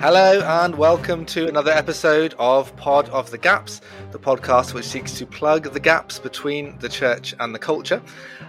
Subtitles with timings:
[0.00, 3.80] Hello and welcome to another episode of Pod of the Gaps,
[4.12, 8.00] the podcast which seeks to plug the gaps between the church and the culture.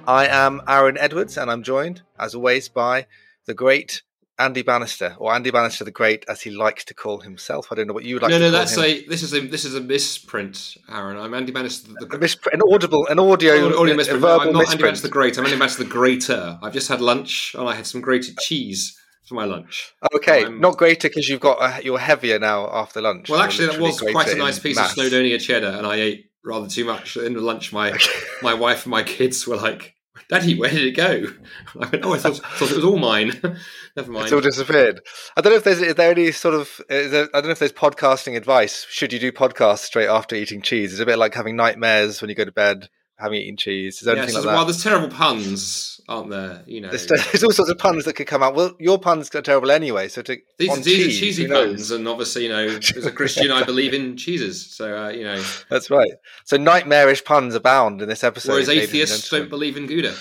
[0.07, 3.07] I am Aaron Edwards and I'm joined, as always, by
[3.47, 4.03] the great
[4.37, 7.67] Andy Bannister, or Andy Bannister the Great, as he likes to call himself.
[7.71, 8.83] I don't know what you would like no, to no, call that's him.
[8.83, 11.17] a this is a this is a misprint, Aaron.
[11.17, 11.91] I'm Andy Bannister.
[11.99, 14.21] The, mispr- an audible, an audio, Audio- audio misprint.
[14.21, 14.83] verbal I'm not Andy.
[14.83, 15.37] Bannister the Great.
[15.37, 16.59] I'm Andy Bannister the Greater.
[16.61, 18.98] I've just had lunch and I had some grated cheese
[19.29, 19.93] for my lunch.
[20.13, 23.29] Okay, I'm- not greater because you've got a, you're heavier now after lunch.
[23.29, 24.97] Well, actually, that was quite a nice piece mass.
[24.97, 27.15] of Snowdonia cheddar, and I ate rather too much.
[27.15, 27.97] At the end of lunch, my
[28.41, 29.95] my wife and my kids were like,
[30.29, 31.27] "Daddy, where did it go?"
[31.79, 33.39] I went, "Oh, I thought, thought it was all mine."
[33.95, 34.25] Never mind.
[34.25, 35.01] It's all disappeared.
[35.35, 37.51] I don't know if there's is there any sort of is there, I don't know
[37.51, 38.85] if there's podcasting advice.
[38.89, 40.91] Should you do podcasts straight after eating cheese?
[40.91, 43.97] It's a bit like having nightmares when you go to bed, having eaten cheese.
[43.97, 46.63] Is there Yes, anything like well, there's terrible puns, aren't there?
[46.65, 48.55] You know, There's, there's all sorts of puns that could come out.
[48.55, 50.07] Well, your puns are terrible anyway.
[50.07, 53.11] So to These, on these cheese, are cheesy puns, and obviously, you know, as a
[53.19, 54.65] Christian, I believe in cheeses.
[54.65, 56.11] So, uh, you know, That's right.
[56.45, 58.53] So nightmarish puns abound in this episode.
[58.53, 60.15] whereas atheists don't believe in Gouda.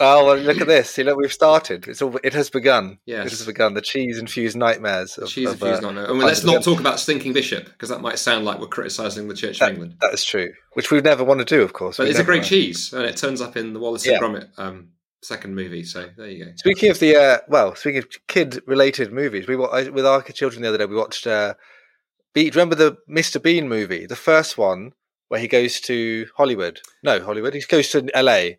[0.00, 0.98] Oh well, look at this.
[0.98, 1.86] You know, we've started.
[1.86, 2.18] It's all.
[2.24, 2.98] It has begun.
[3.06, 3.26] Yes.
[3.26, 3.74] It has begun.
[3.74, 5.16] The cheese-infused nightmares.
[5.18, 6.04] Of, Cheese of, infused uh, on it.
[6.04, 9.28] of And let's not talk about stinking bishop because that might sound like we're criticising
[9.28, 9.96] the Church That- of England.
[10.00, 10.52] That is true.
[10.72, 11.98] Which we would never want to do, of course.
[11.98, 14.14] But We'd it's a great wanna- cheese, and it turns up in the Wallace Yeah.
[14.14, 14.88] and Gromit um,
[15.22, 15.84] second movie.
[15.84, 16.50] So there you go.
[16.56, 20.68] Speaking of the uh, well, speaking of kid-related movies, we I- with our children the
[20.70, 21.26] other day we watched.
[21.26, 21.54] Uh,
[22.32, 23.40] Be- do you remember the Mr.
[23.40, 24.90] Bean movie, the first one
[25.28, 26.80] where he goes to Hollywood?
[27.04, 27.54] No, Hollywood.
[27.54, 28.58] He goes to L.A.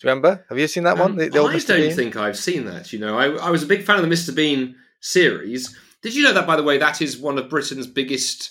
[0.00, 0.44] Do you remember?
[0.48, 1.12] Have you seen that one?
[1.12, 2.92] Um, The, the old I don't think I've seen that.
[2.92, 4.34] You know, I, I was a big fan of the Mr.
[4.34, 5.76] Bean series.
[6.02, 8.50] Did you know that, by the way, that is one of Britain's biggest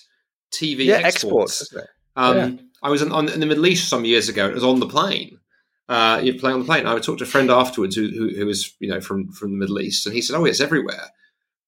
[0.51, 1.61] TV yeah, exports?
[1.61, 1.87] exports.
[2.15, 4.47] Um, I was on, on, in the Middle East some years ago.
[4.47, 5.39] It was on the plane.
[5.89, 6.87] Uh, you're playing on the plane.
[6.87, 9.51] I would talk to a friend afterwards who, who, who was, you know, from, from
[9.51, 11.07] the Middle East, and he said, "Oh, it's everywhere."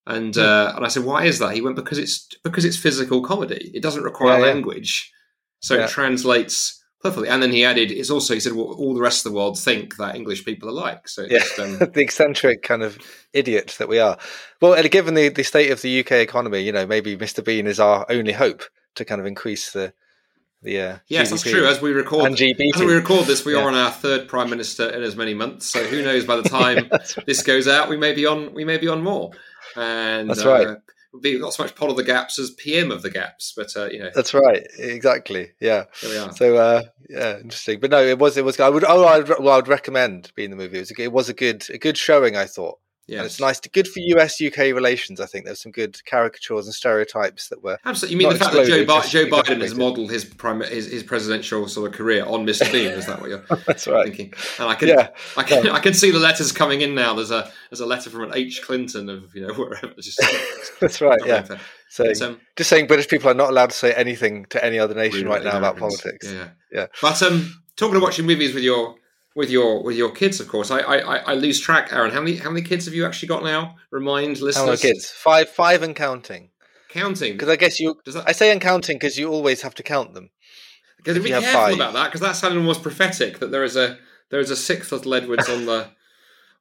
[0.07, 3.21] And uh, and I said, "Why is that?" He went, "Because it's because it's physical
[3.21, 3.71] comedy.
[3.73, 4.53] It doesn't require Yeah, yeah.
[4.53, 5.11] language,
[5.59, 5.85] so Yeah.
[5.85, 9.25] it translates perfectly." And then he added, "It's also," he said, well, "all the rest
[9.25, 11.37] of the world think that English people are like." So Yeah.
[11.37, 12.97] it's, um, the eccentric kind of
[13.33, 14.17] idiot that we are.
[14.61, 17.43] Well, and given the, the state of the UK economy, you know, maybe Mr.
[17.43, 18.63] Bean is our only hope
[18.95, 19.93] to kind of increase the
[20.61, 21.67] the uh, yes, that's true.
[21.67, 23.61] As we record, and as we record this, we Yeah.
[23.61, 25.67] are on our third prime minister in as many months.
[25.67, 26.25] So who knows?
[26.25, 27.15] By the time right.
[27.27, 29.31] this goes out, we may be on we may be on more.
[29.75, 30.77] And That's uh, right.
[31.21, 33.89] Be not so much pod of the gaps as PM of the gaps, but uh,
[33.91, 34.65] you know, That's right.
[34.77, 35.51] Exactly.
[35.59, 35.85] Yeah.
[36.01, 36.31] here we are.
[36.33, 37.79] So uh, yeah, interesting.
[37.79, 38.59] But no, it was it was.
[38.59, 40.77] I would oh, I'd, well, I would recommend being the movie.
[40.77, 42.35] It was a, it was a good a good showing.
[42.35, 42.79] I thought.
[43.07, 45.19] Yeah, And it's nice, to, good for US UK relations.
[45.19, 47.77] I think there's some good caricatures and stereotypes that were.
[47.85, 48.13] Absolutely.
[48.13, 51.03] You mean the fact that Joe, Bi- Joe Biden has modelled his, prime, his his
[51.03, 52.71] presidential sort of career on Mr.
[52.71, 52.87] Bean?
[52.87, 54.05] Is that what you're That's right.
[54.07, 54.33] thinking?
[54.59, 55.09] And I can Yeah.
[55.37, 57.13] I can I can see the letters coming in now.
[57.13, 59.93] There's a there's a letter from an H Clinton of you know wherever.
[60.01, 60.19] Just
[60.79, 61.19] That's right.
[61.25, 61.45] Yeah.
[61.89, 64.95] So um, just saying, British people are not allowed to say anything to any other
[64.95, 66.29] nation really right now about politics.
[66.29, 66.87] Yeah, Yeah.
[67.01, 68.95] But um, talking of watching movies with your
[69.35, 71.91] with your with your kids, of course, I I, I lose track.
[71.91, 73.75] Aaron, how many how many kids have you actually got now?
[73.91, 74.55] Remind listeners.
[74.55, 75.09] How many kids?
[75.09, 76.49] Five, five and counting.
[76.89, 77.33] Counting.
[77.33, 77.95] Because I guess you.
[78.05, 80.29] Does that I say and counting because you always have to count them.
[80.97, 81.75] Because If be you have careful five.
[81.75, 83.97] about that, because that sounded almost prophetic that there is a
[84.31, 85.89] there is a sixth little Edwards on the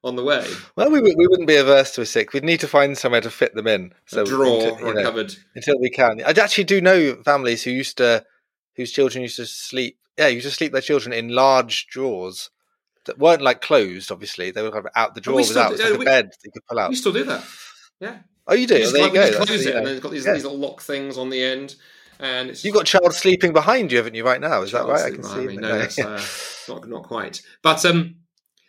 [0.03, 0.45] on the way.
[0.75, 2.33] Well, we, we wouldn't be averse to a six.
[2.33, 3.93] We'd need to find somewhere to fit them in.
[4.05, 5.33] So a drawer until, you or a know, cupboard.
[5.55, 6.21] until we can.
[6.21, 8.25] I actually do know families who used to,
[8.75, 9.97] whose children used to sleep.
[10.17, 12.49] Yeah, used to sleep their children in large drawers
[13.05, 14.11] that weren't like closed.
[14.11, 15.15] Obviously, they were kind of out.
[15.15, 15.69] The drawer was out.
[15.69, 16.89] do- It's like a bed that you could pull out.
[16.89, 17.43] We still do that.
[17.99, 18.17] Yeah.
[18.47, 18.77] Oh, you do.
[18.77, 19.37] Just, there you close- we go.
[19.37, 20.33] That's close the, it, and then it's got these, yeah.
[20.33, 21.75] these little lock things on the end,
[22.19, 24.23] and it's You've got child sleeping behind you, haven't you?
[24.25, 25.05] Right now, is that right?
[25.05, 25.47] I can see.
[25.47, 25.57] me.
[25.57, 25.69] No,
[26.03, 26.21] uh,
[26.67, 27.41] not not quite.
[27.61, 28.15] But um,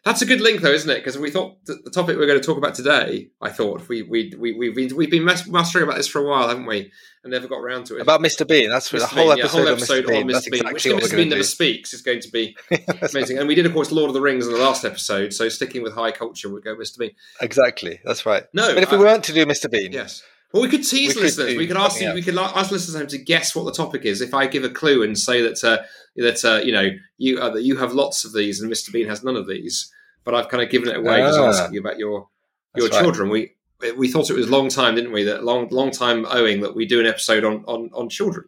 [0.07, 0.95] that's a good link, though, isn't it?
[0.97, 3.29] Because we thought th- the topic we're going to talk about today.
[3.43, 6.27] I thought we we we we've been we've been mas- mastering about this for a
[6.27, 6.91] while, haven't we?
[7.23, 8.03] And never got around to it.
[8.03, 8.47] About Mr.
[8.49, 8.71] Bean.
[8.71, 9.01] That's Mr.
[9.01, 10.07] the whole Bean, yeah, episode, whole on Mr.
[10.07, 10.29] Bean.
[10.29, 10.51] Mr.
[10.51, 11.17] Bean, exactly which Mr.
[11.17, 12.57] Bean never speaks is going to be
[13.13, 13.39] amazing.
[13.39, 15.33] And we did, of course, Lord of the Rings in the last episode.
[15.35, 16.99] So sticking with high culture, we'll go Mr.
[16.99, 17.11] Bean.
[17.41, 18.01] Exactly.
[18.05, 18.45] That's right.
[18.55, 19.69] No, But if we uh, weren't to do Mr.
[19.71, 20.23] Bean, Yes.
[20.53, 21.57] Well, we could tease We could listeners.
[21.57, 24.21] we could ask you, we could ask listeners home to guess what the topic is.
[24.21, 25.83] If I give a clue and say that uh,
[26.17, 26.89] that uh, you know
[27.19, 28.93] you uh, that you have lots of these and Mr.
[28.93, 29.93] Bean has none of these,
[30.27, 31.49] but I've kind of given it away just Ah.
[31.49, 32.29] asking you about your
[32.77, 33.03] your That's right.
[33.05, 33.31] children.
[33.31, 33.53] We
[33.97, 35.23] we thought it was a long time, didn't we?
[35.25, 38.47] That long long time owing that we do an episode on on, on children.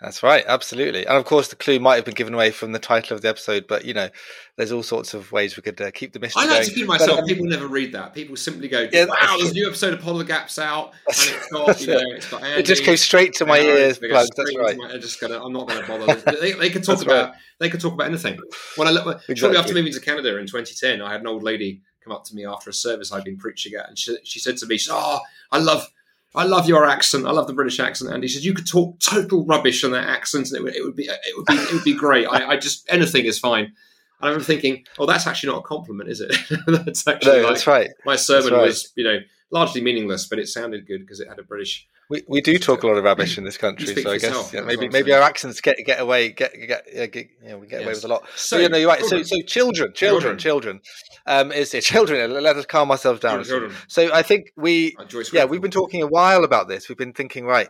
[0.00, 1.04] That's right, absolutely.
[1.08, 3.28] And of course, the clue might have been given away from the title of the
[3.28, 4.08] episode, but you know,
[4.56, 6.74] there's all sorts of ways we could uh, keep the mystery I like going.
[6.78, 7.18] to But, myself.
[7.18, 8.14] um, people never read that.
[8.14, 11.48] People simply go, Yeah, "Wow, there's a new episode of the Gaps out, and it's
[11.50, 12.06] got you know, it.
[12.16, 14.30] it's got Andy, it just goes straight to my ears plugged.
[14.36, 14.76] That's right.
[14.76, 15.44] my- I'm just gonna.
[15.44, 16.14] I'm not going to bother.
[16.40, 17.34] they, they could talk about.
[17.58, 18.38] They could talk about anything.
[18.76, 21.80] When I look, shortly after moving to Canada in 2010, I had an old lady
[22.04, 24.56] come up to me after a service I'd been preaching at, and she, she said
[24.58, 25.18] to me, she said, "Oh,
[25.50, 25.88] I love."
[26.34, 27.26] I love your accent.
[27.26, 28.12] I love the British accent.
[28.12, 30.84] And he said you could talk total rubbish on that accent, and it would, it
[30.84, 32.26] would be it would be it would be great.
[32.26, 33.64] I, I just anything is fine.
[33.64, 33.74] And
[34.20, 36.34] I remember thinking, oh, that's actually not a compliment, is it?
[36.66, 37.90] that's actually no, like, that's right.
[38.04, 38.62] My sermon right.
[38.62, 39.18] was, you know,
[39.50, 42.82] largely meaningless, but it sounded good because it had a British we, we do talk
[42.82, 45.60] a lot of rubbish in this country, so I guess yeah, maybe maybe our accents
[45.60, 48.22] get get away get get, yeah, get you know, we get away with a lot.
[48.34, 49.00] So, So you know, you're right.
[49.00, 49.24] So children.
[49.26, 50.80] so children, children, children,
[51.26, 52.32] um, is it children?
[52.32, 53.44] Let us calm ourselves down.
[53.44, 53.72] Children.
[53.88, 54.96] So I think we
[55.32, 56.88] yeah we've been talking a while about this.
[56.88, 57.68] We've been thinking right.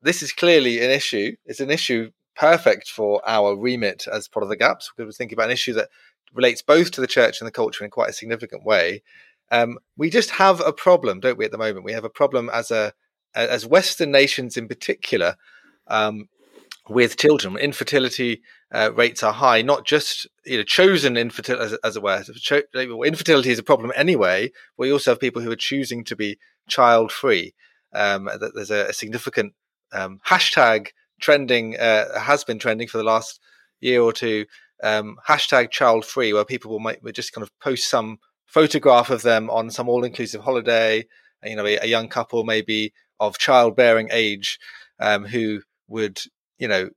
[0.00, 1.36] This is clearly an issue.
[1.44, 5.36] It's an issue perfect for our remit as pod of the gaps because we're thinking
[5.36, 5.88] about an issue that
[6.32, 9.02] relates both to the church and the culture in quite a significant way.
[9.50, 11.44] Um, we just have a problem, don't we?
[11.44, 12.92] At the moment, we have a problem as a
[13.34, 15.36] as Western nations in particular
[15.86, 16.28] um,
[16.88, 17.56] with children.
[17.56, 18.42] Infertility
[18.72, 22.22] uh, rates are high, not just you know chosen infertility, as, as it were.
[23.06, 24.48] Infertility is a problem anyway.
[24.76, 27.54] But we also have people who are choosing to be child free.
[27.94, 29.54] Um, there's a, a significant
[29.92, 30.88] um, hashtag
[31.20, 33.40] trending uh, has been trending for the last
[33.80, 34.46] year or two.
[34.82, 38.18] Um, hashtag child free, where people will, will just kind of post some
[38.48, 41.06] photograph of them on some all inclusive holiday.
[41.44, 44.58] You know, a, a young couple maybe of childbearing age
[44.98, 46.20] um, who would,
[46.58, 46.90] you know,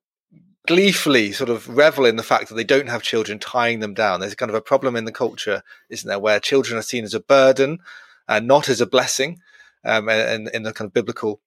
[0.68, 4.19] gleefully sort of revel in the fact that they don't have children tying them down.
[4.19, 7.13] There's kind of a problem in the culture, isn't there, where children are seen as
[7.13, 7.80] a burden
[8.27, 9.39] and not as a blessing.
[9.83, 11.42] Um, and in the kind of biblical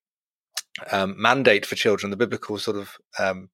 [0.91, 3.51] um, mandate for children, the biblical sort of um,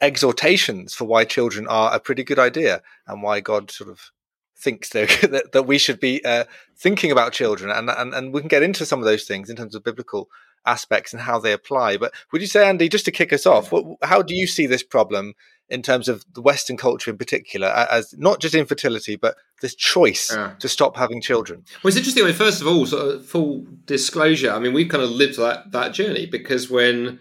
[0.00, 4.10] exhortations for why children are a pretty good idea and why God sort of
[4.58, 6.44] thinks that, that we should be uh,
[6.76, 7.70] thinking about children.
[7.70, 10.28] And, and, and we can get into some of those things in terms of biblical
[10.66, 11.96] aspects and how they apply.
[11.96, 14.66] But would you say, Andy, just to kick us off, what, how do you see
[14.66, 15.34] this problem
[15.70, 20.32] in terms of the Western culture in particular, as not just infertility, but this choice
[20.34, 20.54] Yeah.
[20.58, 21.64] to stop having children?
[21.82, 22.24] Well, it's interesting.
[22.24, 24.50] I mean, first of all, sort of full disclosure.
[24.50, 27.20] I mean, we've kind of lived that that journey because when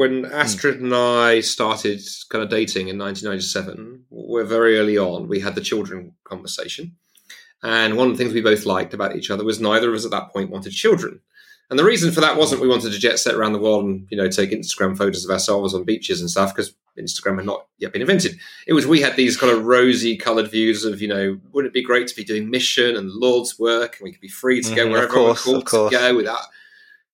[0.00, 0.32] when hmm.
[0.32, 2.00] Astrid and I started
[2.30, 5.28] kind of dating in 1997, we're very early on.
[5.28, 6.96] We had the children conversation,
[7.62, 10.06] and one of the things we both liked about each other was neither of us
[10.06, 11.20] at that point wanted children.
[11.68, 14.06] And the reason for that wasn't we wanted to jet set around the world and
[14.10, 17.66] you know take Instagram photos of ourselves on beaches and stuff because Instagram had not
[17.76, 18.38] yet been invented.
[18.66, 21.74] It was we had these kind of rosy coloured views of you know wouldn't it
[21.74, 24.74] be great to be doing mission and Lord's work and we could be free to
[24.74, 26.46] go mm-hmm, of wherever course, we're called to go without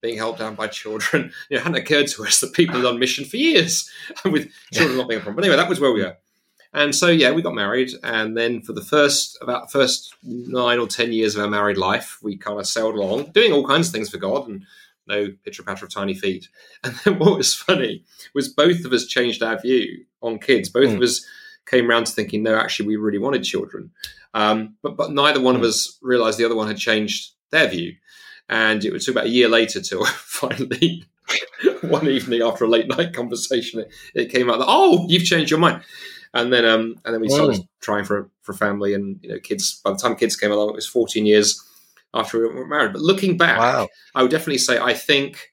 [0.07, 1.33] being held down by children.
[1.51, 3.91] You know, it hadn't occurred to us that people had on mission for years
[4.25, 5.37] with children not being a problem.
[5.37, 6.17] But anyway, that was where we were.
[6.73, 10.79] And so yeah, we got married, and then for the first about the first nine
[10.79, 13.87] or ten years of our married life, we kind of sailed along, doing all kinds
[13.89, 14.65] of things for God, and
[15.07, 16.49] no pitcher patter of tiny feet.
[16.85, 18.05] And then what was funny
[18.35, 20.69] was both of us changed our view on kids.
[20.69, 20.97] Both Mm.
[20.97, 21.25] of us
[21.73, 23.91] came around to thinking, no, actually, we really wanted children,
[24.35, 25.69] um, but but neither one of Mm.
[25.71, 27.95] us realised the other one had changed their view.
[28.49, 31.05] And it took about a year later till finally,
[31.83, 35.51] one evening after a late night conversation, it, it came out that oh, you've changed
[35.51, 35.83] your mind.
[36.35, 39.81] And then, um, and then we started trying for for family and you know kids.
[39.85, 41.63] By the time kids came along, it was 14 years
[42.15, 42.93] after we were married.
[42.93, 43.89] But looking back, Wow.
[44.15, 45.53] I would definitely say I think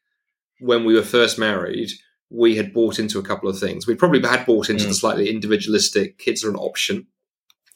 [0.59, 1.91] when we were first married,
[2.29, 3.87] we had bought into a couple of things.
[3.87, 4.89] We probably had bought into Mm.
[4.89, 7.07] the slightly individualistic kids are an option.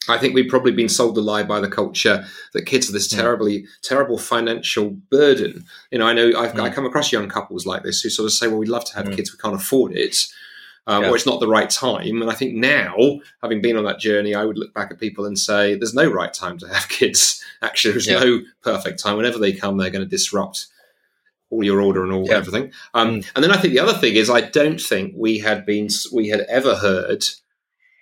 [0.10, 3.08] I think we've probably been sold the lie by the culture that kids are this
[3.08, 3.18] Mm.
[3.18, 5.66] terribly, terrible financial burden.
[5.92, 6.74] You know, I know I've I Mm.
[6.74, 9.06] come across young couples like this who sort of say, "Well, we'd love to have
[9.08, 9.16] Mm.
[9.16, 10.28] kids, we can't afford it."
[10.90, 11.10] Um, Yeah.
[11.10, 12.22] Or it's not the right time.
[12.22, 12.96] And I think now,
[13.42, 16.08] having been on that journey, I would look back at people and say, "There's no
[16.10, 17.42] right time to have kids.
[17.62, 18.20] Actually, there's Yeah.
[18.24, 19.18] no perfect time.
[19.18, 20.68] Whenever they come, they're going to disrupt
[21.50, 22.36] all your order and all Yeah.
[22.38, 22.72] everything.
[22.94, 23.26] Um, Mm.
[23.36, 26.30] And then I think the other thing is I don't think we had been we
[26.30, 27.26] had ever heard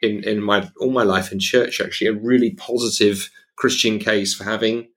[0.06, 4.44] in in my all my life in church actually a really positive Christian case for
[4.44, 4.88] having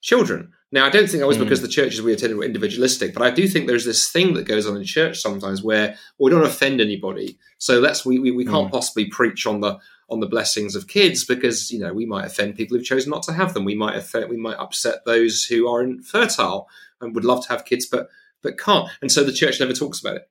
[0.00, 0.52] children.
[0.72, 1.44] Now I don't think that was Mm.
[1.44, 4.46] because the churches we attended were individualistic, but I do think there's this thing that
[4.46, 8.44] goes on in church sometimes where we don't offend anybody, so let's we we, we
[8.44, 9.78] can't possibly preach on the
[10.10, 13.22] on the blessings of kids because you know we might offend people who've chosen not
[13.24, 13.64] to have them.
[13.64, 16.68] We might offend, we might upset those who are infertile
[17.00, 18.08] and would love to have kids but
[18.42, 18.88] but can't.
[19.00, 20.28] And so the church never talks about it.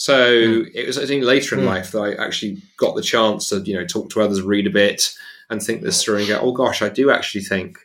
[0.00, 1.66] So it was I think later in Mm.
[1.66, 4.70] life that I actually got the chance to you know talk to others, read a
[4.70, 5.12] bit,
[5.50, 7.76] and think this through and go, oh gosh, I do actually think.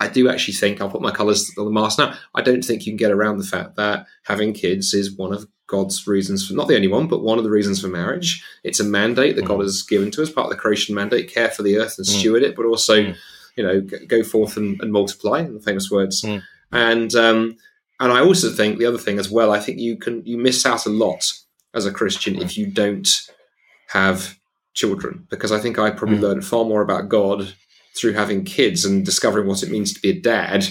[0.00, 2.14] I do actually think I'll put my colours on the mast now.
[2.34, 5.46] I don't think you can get around the fact that having kids is one of
[5.68, 8.42] God's reasons for not the only one, but one of the reasons for marriage.
[8.64, 9.48] It's a mandate that Mm.
[9.48, 12.06] God has given to us, part of the creation mandate, care for the earth and
[12.08, 12.18] Mm.
[12.18, 13.14] steward it, but also, Mm.
[13.56, 16.22] you know, go forth and, and multiply, in the famous words.
[16.22, 16.42] Mm.
[16.72, 17.56] And um,
[18.00, 20.66] and I also think the other thing as well, I think you can you miss
[20.66, 21.32] out a lot
[21.74, 23.08] as a Christian if you don't
[23.88, 24.38] have
[24.74, 26.22] children, because I think I probably Mm.
[26.22, 27.54] learned far more about God
[27.98, 30.66] through having kids and discovering what it means to be a dad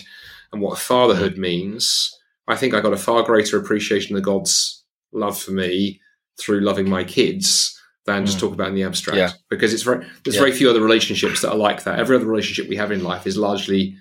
[0.52, 2.16] and what fatherhood means,
[2.48, 6.02] I think I got a far greater appreciation of God's love for me
[6.40, 8.26] through loving my kids than mm.
[8.28, 9.18] just talk about in the abstract.
[9.18, 9.32] Yeah.
[9.50, 10.42] Because it's very there's yeah.
[10.42, 12.00] very few other relationships that are like that.
[12.00, 13.96] Every other relationship we have in life is largely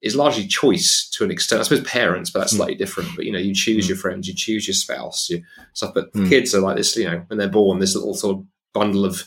[0.00, 1.60] is largely choice to an extent.
[1.60, 2.58] I suppose parents, but that's hmm.
[2.58, 2.78] slightly mm.
[2.78, 3.10] different.
[3.16, 3.88] But you know, you choose mm.
[3.88, 5.92] your friends, you choose your spouse, you stuff.
[5.94, 6.28] But mm.
[6.28, 9.24] kids are like this, you know, when they're born, this little sort of bundle of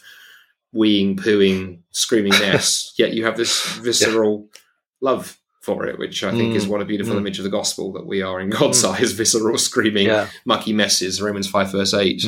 [0.74, 2.94] weeing, pooing, screaming mess.
[2.98, 4.60] yet you have this visceral yeah.
[5.01, 6.72] love for it, which I think is hmm.
[6.72, 7.20] what a beautiful hmm.
[7.20, 10.30] image of the gospel that we are in God's eyes, visceral, screaming, yeah.
[10.46, 11.22] mucky messes.
[11.22, 12.24] Romans five verse eight.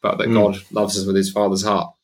[0.00, 1.94] But that God loves us with His Father's heart.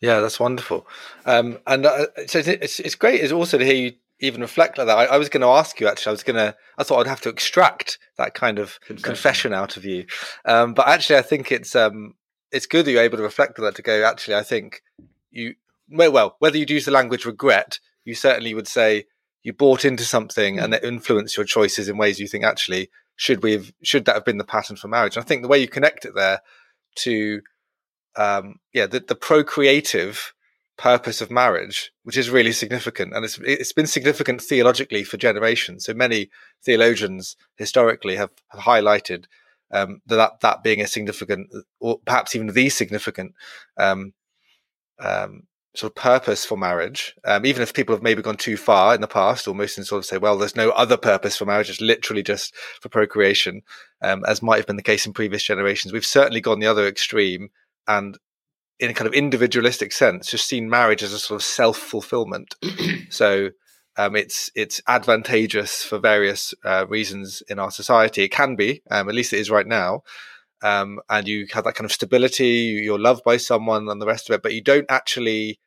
[0.00, 0.86] Yeah, that's wonderful.
[1.24, 3.22] Um, and uh, so it's it's great.
[3.22, 4.98] It's also to hear you even reflect like that.
[4.98, 6.10] I, I was going to ask you actually.
[6.10, 6.54] I was going to.
[6.78, 10.06] I thought I'd have to extract that kind of confession, confession out of you.
[10.44, 12.14] Um, but actually, I think it's um,
[12.52, 13.76] it's good that you're able to reflect on that.
[13.76, 14.82] To go, actually, I think
[15.30, 15.54] you
[15.88, 19.06] well, well, whether you'd use the language regret, you certainly would say
[19.42, 23.42] you bought into something and it influenced your choices in ways you think actually should
[23.42, 25.16] we have should that have been the pattern for marriage.
[25.16, 26.40] And I think the way you connect it there
[26.96, 27.40] to
[28.16, 30.32] um, yeah, the, the procreative
[30.76, 35.84] purpose of marriage, which is really significant, and it's it's been significant theologically for generations.
[35.84, 36.30] So many
[36.64, 39.24] theologians historically have, have highlighted
[39.72, 43.34] um, that that being a significant, or perhaps even the significant
[43.76, 44.12] um,
[44.98, 45.44] um,
[45.74, 47.14] sort of purpose for marriage.
[47.24, 50.00] Um, even if people have maybe gone too far in the past, almost and sort
[50.00, 53.62] of say, well, there's no other purpose for marriage; it's literally just for procreation,
[54.02, 55.92] um, as might have been the case in previous generations.
[55.92, 57.50] We've certainly gone the other extreme
[57.88, 58.18] and
[58.78, 62.54] in a kind of individualistic sense, just seen marriage as a sort of self fulfillment.
[63.10, 63.50] so
[63.96, 68.22] um, it's it's advantageous for various uh, reasons in our society.
[68.24, 70.02] It can be, um, at least it is right now.
[70.62, 72.80] Um, and you have that kind of stability.
[72.82, 75.58] You're loved by someone, and the rest of it, but you don't actually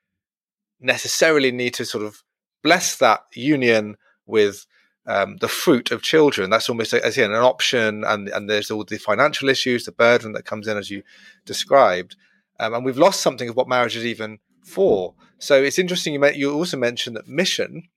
[0.80, 2.24] necessarily need to sort of
[2.64, 3.96] bless that union
[4.26, 4.66] with
[5.10, 6.52] um, the fruit of children.
[6.52, 10.46] That's almost as an option, and and there's all the financial issues, the burden that
[10.46, 11.02] comes in as you
[11.46, 12.16] described,
[12.60, 15.16] um, and we've lost something of what marriage is even for.
[15.40, 16.14] So it's interesting.
[16.14, 17.90] You you also mentioned that mission.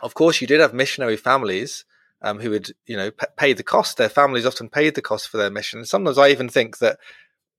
[0.00, 1.84] Of course, you did have missionary families
[2.22, 3.98] um, who would you know p- pay the cost.
[3.98, 5.80] Their families often paid the cost for their mission.
[5.80, 6.98] And sometimes I even think that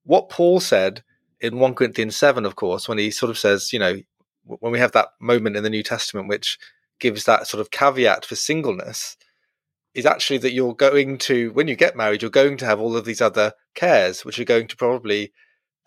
[0.04, 1.04] what Paul said
[1.40, 4.00] in one Corinthians seven, of course, when he sort of says, you know,
[4.46, 6.58] when we have that moment in the New Testament, which
[7.00, 9.18] gives that sort of caveat for singleness
[9.94, 12.96] is actually that you're going to when you get married you're going to have all
[12.96, 15.32] of these other cares which are going to probably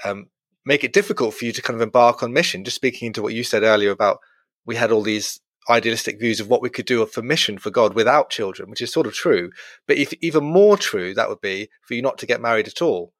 [0.05, 0.27] um,
[0.65, 2.65] make it difficult for you to kind of embark on mission.
[2.65, 4.19] Just speaking into what you said earlier about
[4.65, 5.41] we had all these
[5.71, 8.93] idealistic views of what we could do for mission for god without children which is
[8.93, 9.51] sort of true.
[9.87, 12.83] But if even more true that would be for you not to get married at
[12.83, 13.13] all.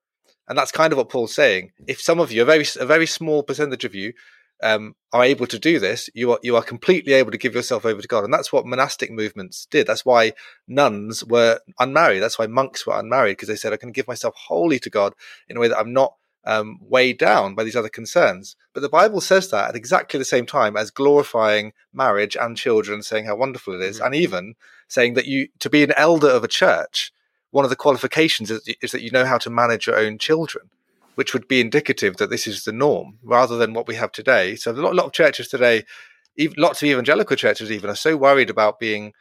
[0.49, 1.71] And that's kind of what paul's saying.
[1.87, 4.13] If some of you a very a very small percentage of you
[4.63, 7.85] um, are able to do this, you are you are completely able to give yourself
[7.85, 9.87] over to God, and that's what monastic movements did.
[9.87, 10.33] That's why
[10.67, 12.23] nuns were unmarried.
[12.23, 15.15] That's why monks were unmarried because they said, "I can give myself wholly to God
[15.49, 16.15] in a way that I'm not
[16.45, 20.25] um, weighed down by these other concerns." But the Bible says that at exactly the
[20.25, 24.07] same time as glorifying marriage and children, saying how wonderful it is, mm-hmm.
[24.07, 24.55] and even
[24.89, 27.13] saying that you to be an elder of a church,
[27.51, 30.71] one of the qualifications is, is that you know how to manage your own children
[31.15, 34.57] which would be indicative that this is the norm rather than what we have today.
[34.57, 35.85] So a lot, lot of churches today,
[36.37, 39.13] even, lots of evangelical churches even are so worried about being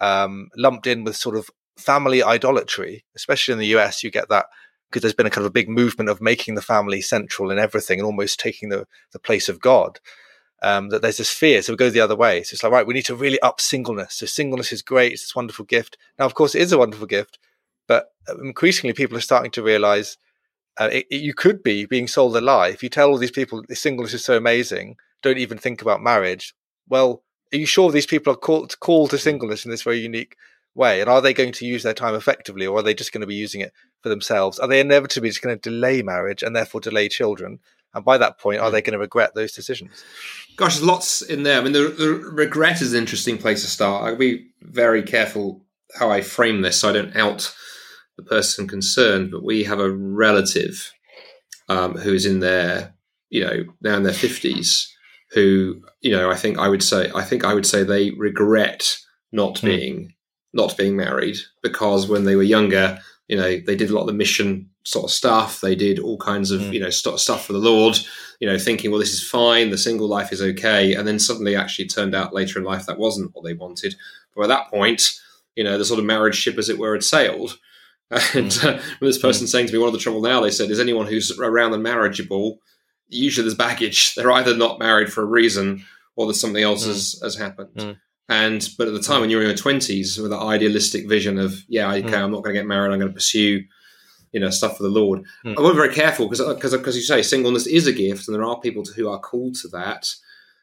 [0.00, 4.02] um, lumped in with sort of family idolatry, especially in the US.
[4.02, 4.46] You get that
[4.90, 7.58] because there's been a kind of a big movement of making the family central in
[7.58, 10.00] everything and almost taking the, the place of God.
[10.60, 11.62] Um, that there's this fear.
[11.62, 12.42] So we go the other way.
[12.42, 14.14] So it's like, right, we need to really up singleness.
[14.14, 15.12] So singleness is great.
[15.12, 15.96] It's this wonderful gift.
[16.18, 17.38] Now, of course, it is a wonderful gift,
[17.86, 18.08] but
[18.42, 20.16] increasingly people are starting to realize
[20.78, 23.30] uh, it, it, you could be being sold a lie if you tell all these
[23.30, 24.96] people singleness is so amazing.
[25.22, 26.54] Don't even think about marriage.
[26.88, 30.36] Well, are you sure these people are called called to singleness in this very unique
[30.74, 31.00] way?
[31.00, 33.26] And are they going to use their time effectively, or are they just going to
[33.26, 34.58] be using it for themselves?
[34.58, 37.58] Are they inevitably just going to delay marriage and therefore delay children?
[37.94, 40.04] And by that point, are they going to regret those decisions?
[40.56, 41.58] Gosh, there's lots in there.
[41.58, 44.04] I mean, the, the regret is an interesting place to start.
[44.04, 45.64] I'll be very careful
[45.98, 47.54] how I frame this so I don't out
[48.18, 50.92] the person concerned, but we have a relative
[51.68, 52.94] um, who is in their,
[53.30, 54.92] you know, now in their fifties,
[55.30, 58.98] who, you know, I think I would say, I think I would say they regret
[59.32, 59.62] not mm.
[59.62, 60.14] being
[60.52, 62.98] not being married because when they were younger,
[63.28, 65.60] you know, they did a lot of the mission sort of stuff.
[65.60, 66.72] They did all kinds of, mm.
[66.72, 67.98] you know, st- stuff for the Lord,
[68.40, 69.70] you know, thinking, well, this is fine.
[69.70, 70.94] The single life is okay.
[70.94, 73.94] And then suddenly actually turned out later in life that wasn't what they wanted.
[74.34, 75.20] But at that point,
[75.54, 77.58] you know, the sort of marriage ship, as it were, had sailed.
[78.10, 78.78] And mm.
[78.78, 79.50] uh, this person mm.
[79.50, 81.82] saying to me, one of the trouble now, they said, is anyone who's around and
[81.82, 82.58] marriageable
[83.10, 84.14] usually there's baggage.
[84.14, 85.84] They're either not married for a reason
[86.16, 86.88] or there's something else Mm.
[86.88, 87.74] has, has happened.
[87.76, 87.96] Mm.
[88.28, 91.64] And but at the time when you're in your twenties with that idealistic vision of
[91.68, 92.22] yeah, okay, Mm.
[92.24, 92.92] I'm not going to get married.
[92.92, 93.64] I'm going to pursue
[94.32, 95.24] you know stuff for the Lord.
[95.46, 95.56] Mm.
[95.56, 98.44] I was very careful because because because you say singleness is a gift, and there
[98.44, 100.12] are people to, who are called to that.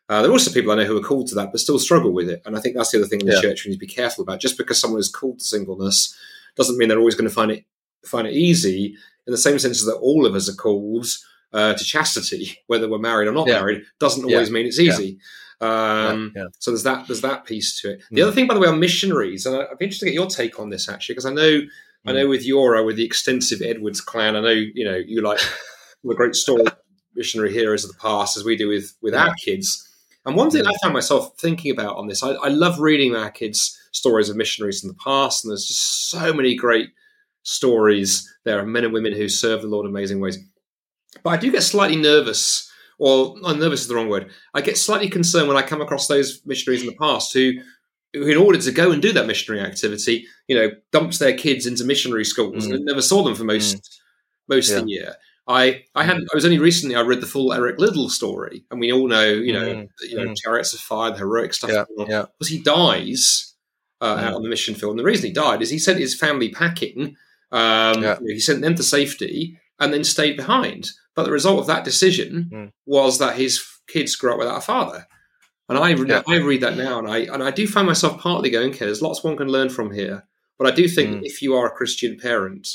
[0.07, 2.11] Uh, there are also people I know who are called to that, but still struggle
[2.13, 2.43] with it.
[2.45, 3.41] And I think that's the other thing in the Yeah.
[3.41, 4.39] church we need to be careful about.
[4.39, 6.15] Just because someone is called to singleness
[6.55, 7.65] doesn't mean they're always going to find it
[8.05, 8.95] find it easy.
[9.27, 11.07] In the same sense as that all of us are called
[11.53, 13.59] uh, to chastity, whether we're married or not Yeah.
[13.59, 14.35] married, doesn't Yeah.
[14.35, 15.17] always mean it's easy.
[15.61, 16.47] Um, yeah, yeah.
[16.59, 18.03] So there's that there's that piece to it.
[18.11, 18.23] The Mm.
[18.23, 20.59] other thing, by the way, on missionaries, and I'd be interested to get your take
[20.59, 21.61] on this actually, because I know
[22.07, 22.15] I Mm.
[22.15, 25.39] know with Yora, with the extensive Edwards clan, I know you know you like
[26.03, 26.65] the great story
[27.15, 29.87] missionary heroes of the past as we do with with our kids.
[30.25, 30.71] And one thing Mm.
[30.73, 34.35] I found myself thinking about on this, I, I love reading our kids' stories of
[34.35, 36.89] missionaries in the past, and there's just so many great
[37.43, 38.27] stories.
[38.43, 40.37] There are men and women who serve the Lord in amazing ways.
[41.23, 44.29] But I do get slightly nervous, or not nervous is the wrong word.
[44.53, 47.53] I get slightly concerned when I come across those missionaries in the past who,
[48.13, 51.65] who in order to go and do that missionary activity, you know, dumps their kids
[51.65, 52.73] into missionary schools Mm.
[52.75, 54.01] and never saw them for most
[54.47, 55.15] most of the year.
[55.47, 58.79] I I had I was only recently I read the full Eric Liddell story, and
[58.79, 59.89] we all know you know Mm.
[60.09, 60.35] you know Mm.
[60.43, 61.69] chariots of fire, the heroic stuff.
[61.71, 62.25] Yeah, yeah.
[62.37, 63.53] Because he dies
[64.01, 64.23] uh, Mm.
[64.23, 66.49] out on the mission field, and the reason he died is he sent his family
[66.49, 67.15] packing.
[67.51, 68.17] Um, Yeah.
[68.19, 70.89] you know, he sent them to safety and then stayed behind.
[71.15, 72.71] But the result of that decision Mm.
[72.85, 75.07] was that his kids grew up without a father.
[75.69, 76.23] And I Yeah.
[76.27, 79.01] I read that now, and I and I do find myself partly going, okay, there's
[79.01, 80.27] lots one can learn from here.
[80.57, 81.25] But I do think Mm.
[81.25, 82.67] if you are a Christian parent,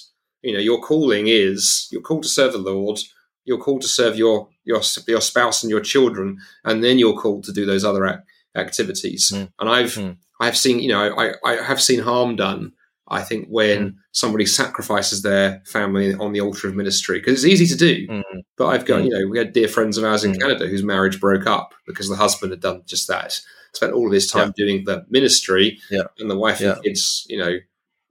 [0.42, 2.98] you know your calling is you're called to serve the Lord.
[3.44, 7.44] You're called to serve your your your spouse and your children, and then you're called
[7.44, 8.20] to do those other ac-
[8.56, 9.32] activities.
[9.34, 9.52] Mm.
[9.58, 10.16] And I've Mm.
[10.40, 12.72] I've seen you know I I have seen harm done.
[13.12, 13.94] I think when Mm.
[14.12, 18.06] somebody sacrifices their family on the altar of ministry because it's easy to do.
[18.06, 18.22] Mm.
[18.56, 19.04] But I've got Mm.
[19.06, 20.40] you know we had dear friends of ours in Mm.
[20.40, 23.40] Canada whose marriage broke up because the husband had done just that.
[23.72, 26.04] Spent all of his time doing the ministry, Yeah.
[26.18, 26.74] and the wife Yeah.
[26.74, 27.58] and kids, you know,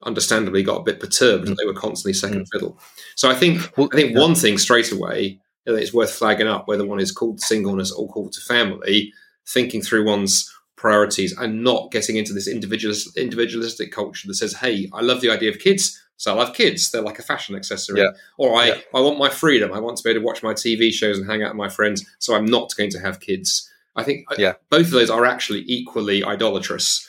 [0.04, 1.50] understandably got a bit perturbed Mm.
[1.50, 2.80] and they were constantly second fiddle.
[3.16, 4.20] So I think Well, I think yeah.
[4.20, 7.92] one thing straight away that it's worth flagging up whether one is called to singleness
[7.92, 9.14] or called to family,
[9.48, 14.90] thinking through one's priorities and not getting into this individualist, individualistic culture that says, "Hey,
[14.94, 16.90] I love the idea of kids." So I'll have kids.
[16.92, 18.00] They're like a fashion accessory.
[18.02, 18.12] Yeah.
[18.38, 18.78] Or I, Yeah.
[18.94, 19.72] I want my freedom.
[19.74, 21.70] I want to be able to watch my TV shows and hang out with my
[21.70, 22.06] friends.
[22.20, 23.70] So I'm not going to have kids.
[23.96, 24.54] I think uh, Yeah.
[24.70, 27.08] both of those are actually equally idolatrous.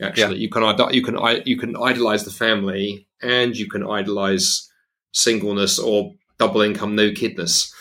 [0.00, 4.70] Actually, you can you can you can idolize the family and you can idolize
[5.12, 7.72] singleness or double income, no kidness.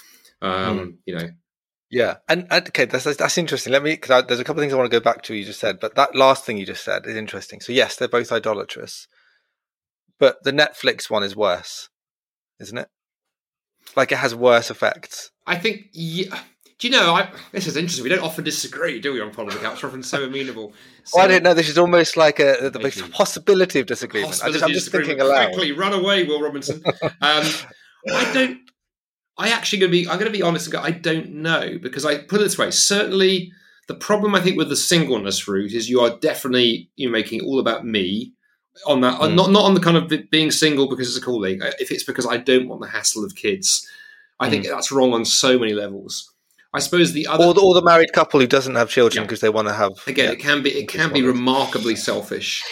[0.42, 1.30] Um, You know,
[1.90, 3.74] Yeah, and, and okay, that's that's interesting.
[3.74, 5.36] Let me because there's a couple of things I want to go back to.
[5.36, 7.62] You just said, but that last thing you just said is interesting.
[7.62, 9.08] So yes, they're both idolatrous,
[10.20, 11.90] but the Netflix one is worse,
[12.60, 12.90] isn't it?
[13.96, 15.32] Like it has worse effects.
[15.48, 15.88] I think.
[15.94, 16.40] Yeah,
[16.80, 17.14] do you know?
[17.14, 18.04] I, this is interesting.
[18.04, 19.22] We don't often disagree, do we?
[19.22, 20.74] On politics, we're often so amenable.
[21.14, 23.02] Well, I So- didn't know this is almost like a the Maybe.
[23.12, 24.28] possibility of disagreement.
[24.28, 25.48] I just, I'm Possibility just thinking aloud.
[25.54, 26.84] Quickly, run away, Will Robinson.
[26.86, 27.46] Um,
[28.14, 28.60] I don't.
[29.38, 30.08] I actually going to be.
[30.08, 30.82] I'm going to be honest and go.
[30.82, 32.70] I don't know because I put it this way.
[32.72, 33.52] Certainly,
[33.88, 37.44] the problem I think with the singleness route is you are definitely you making it
[37.46, 38.34] all about me
[38.86, 39.20] on that.
[39.20, 39.34] Mm.
[39.34, 41.62] Not not on the kind of being single because it's a calling.
[41.64, 43.88] Uh, If it's because I don't want the hassle of kids,
[44.40, 46.32] I think that's wrong on so many levels.
[46.74, 49.26] I suppose the other Or the, or the married couple who doesn't have children Yeah.
[49.28, 50.32] because they want to have again yeah.
[50.34, 51.40] it can be it can be one of those.
[51.40, 52.64] remarkably selfish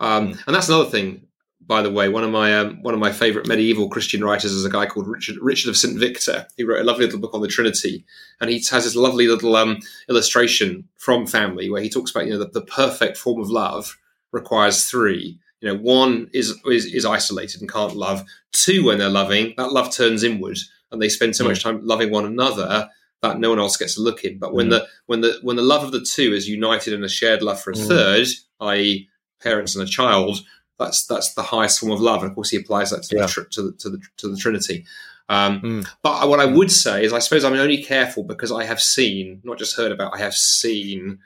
[0.00, 0.42] um, Mm.
[0.46, 1.22] and that's another thing
[1.66, 4.64] by the way one of my um, one of my favorite medieval christian writers is
[4.64, 7.40] a guy called richard richard of st victor he wrote a lovely little book on
[7.42, 8.04] the trinity
[8.40, 12.32] and he has this lovely little um, illustration from family where he talks about you
[12.32, 13.98] know the, the perfect form of love
[14.32, 19.08] requires three you know one is, is is isolated and can't love two when they're
[19.22, 20.58] loving that love turns inward
[20.90, 21.48] and they spend so Mm.
[21.48, 22.88] much time loving one another
[23.22, 24.70] that no one else gets a look in but when Mm.
[24.70, 27.60] the when the when the love of the two is united in a shared love
[27.60, 27.86] for a Mm.
[27.88, 28.26] third,
[28.60, 29.08] i.e.,
[29.42, 30.40] parents and a child,
[30.78, 32.22] that's that's the highest form of love.
[32.22, 33.22] And of course, he applies that to, Yeah.
[33.26, 34.84] the, tr- to the to the to the Trinity.
[35.28, 35.86] Um, Mm.
[36.02, 39.40] But what I would say is, I suppose I'm only careful because I have seen,
[39.44, 41.18] not just heard about, I have seen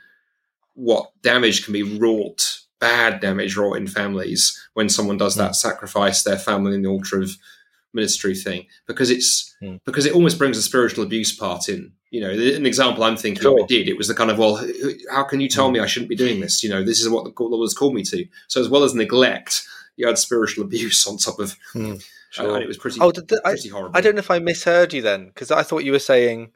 [0.74, 6.22] what damage can be wrought, bad damage wrought in families when someone does that, sacrifice
[6.22, 7.36] their family in the altar of
[7.92, 9.78] ministry thing, because it's Mm.
[9.84, 11.92] because it almost brings the spiritual abuse part in.
[12.10, 13.58] You know, an example I'm thinking Sure.
[13.58, 13.88] of it did.
[13.88, 14.56] It was the kind of well,
[15.10, 16.62] how can you tell me I shouldn't be doing this?
[16.62, 18.26] You know, this is what the Lord has called me to.
[18.48, 19.62] So as well as neglect,
[19.96, 21.94] you had spiritual abuse on top of, Hmm,
[22.38, 23.96] uh, and it was pretty, Oh, the, I, pretty horrible.
[23.96, 26.52] I don't know if I misheard you then because I thought you were saying.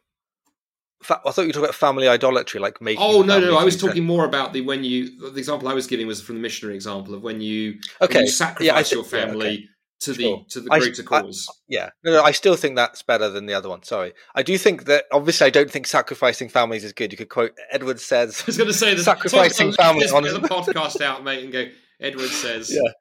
[1.03, 3.03] Fa- I thought you were talking about family idolatry, like making.
[3.03, 3.57] Oh no, no, no!
[3.57, 5.31] I was talking more about the when you.
[5.31, 8.25] The example I was giving was from the missionary example of when you, Okay, when
[8.25, 9.69] you sacrifice yeah, I thi- your yeah, family
[10.01, 10.39] to Sure.
[10.45, 11.49] the to the I- greater I- cause.
[11.69, 13.83] Yeah, no, no, I still think that's better than the other one.
[13.83, 17.13] Sorry, I do think that obviously I don't think sacrificing families is good.
[17.13, 18.97] You could quote Edward says, I was going to say.
[18.97, 21.67] Sacrificing so I'm gonna family leave this on- the podcast out, mate, and go.
[21.99, 22.93] Edward says, Yeah.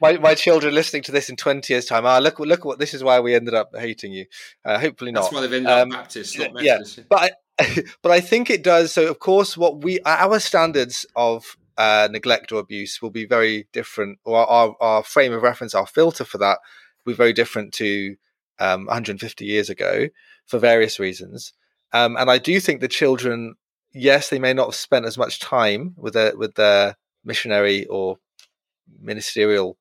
[0.00, 2.94] "My my children listening to this in twenty years' time, ah, look look what this
[2.94, 4.26] is why we ended up hating you."
[4.64, 5.22] Uh, hopefully not.
[5.22, 8.48] "That's why they've ended up Um, Baptist, not yeah, Methodist." but I, but I think
[8.50, 8.92] it does.
[8.92, 13.66] So of course, what we our standards of uh, neglect or abuse will be very
[13.72, 16.58] different, or our, our frame of reference, our filter for that
[17.04, 18.16] will be very different to
[18.58, 20.08] um, 150 years ago
[20.46, 21.52] for various reasons.
[21.92, 23.54] Um, and I do think the children,
[23.92, 28.18] yes, they may not have spent as much time with their with their missionary or
[29.00, 29.78] ministerial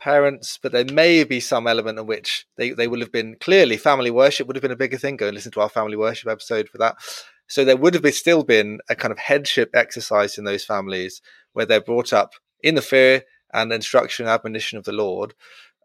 [0.00, 3.76] parents, but there may be some element in which they, they will have been clearly
[3.76, 5.16] family worship would have been a bigger thing.
[5.16, 6.96] Go and listen to our family worship episode for that.
[7.46, 11.20] So there would have been, still been a kind of headship exercise in those families
[11.52, 15.34] where they're brought up in the fear and instruction and admonition of the Lord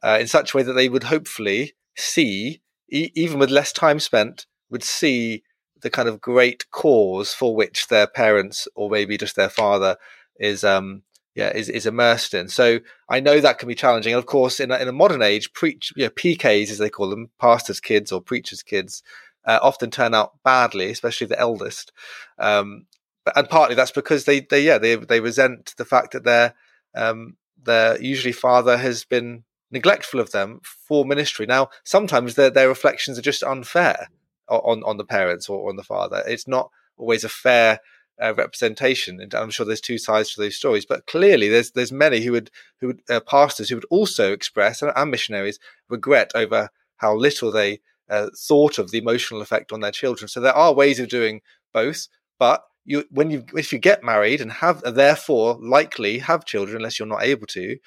[0.03, 3.99] uh, in such a way that they would hopefully see, e- even with less time
[3.99, 5.43] spent, would see
[5.81, 9.95] the kind of great cause for which their parents or maybe just their father
[10.37, 11.03] is um
[11.35, 12.47] yeah is, is immersed in.
[12.49, 14.13] So I know that can be challenging.
[14.13, 16.89] And of course, in a, in a modern age, preach you know, PKs as they
[16.89, 19.03] call them, pastors' kids or preachers' kids,
[19.49, 21.91] uh, often turn out badly, especially the eldest.
[22.37, 22.85] Um,
[23.25, 26.53] but, and partly that's because they they yeah they they resent the fact that their
[26.95, 31.47] um, their usually father has been neglectful of them for ministry.
[31.47, 34.09] Now sometimes their their reflections are just unfair
[34.47, 36.23] on on the parents or on the father.
[36.27, 37.79] It's not always a fair
[38.21, 40.85] uh, representation, and I'm sure there's two sides to those stories.
[40.85, 44.83] But clearly, there's there's many who would who would uh, pastors who would also express
[44.83, 45.57] and, and missionaries
[45.89, 50.27] regret over how little they uh, thought of the emotional effect on their children.
[50.27, 51.41] So there are ways of doing
[51.73, 56.77] both, but you when you if you get married and have therefore likely have children
[56.77, 57.77] unless you're not able to.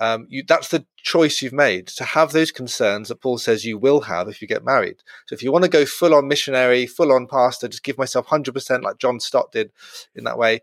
[0.00, 3.76] Um, you, that's the choice you've made to have those concerns that Paul says you
[3.76, 4.96] will have if you get married.
[5.26, 8.28] So if you want to go full on missionary, full on pastor, just give myself
[8.28, 9.72] 100% like John Stott did
[10.14, 10.60] in that way,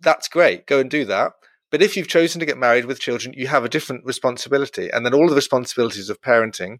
[0.00, 0.66] that's great.
[0.66, 1.34] Go and do that.
[1.70, 4.88] But if you've chosen to get married with children, you have a different responsibility.
[4.90, 6.78] And then all the responsibilities of parenting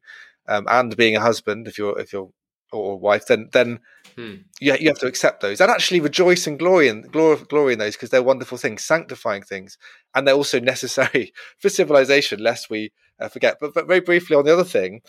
[0.48, 2.30] um, and being a husband, if you're, if you're,
[2.72, 3.80] or wife, then, then
[4.16, 4.35] Hmm.
[4.61, 7.78] you, you have to accept those and actually rejoice and glory in, glory, glory in
[7.80, 9.76] those because they're wonderful things, sanctifying things.
[10.14, 13.57] And they're also necessary for civilization, lest we uh, forget.
[13.61, 15.02] But, but very briefly on the other thing,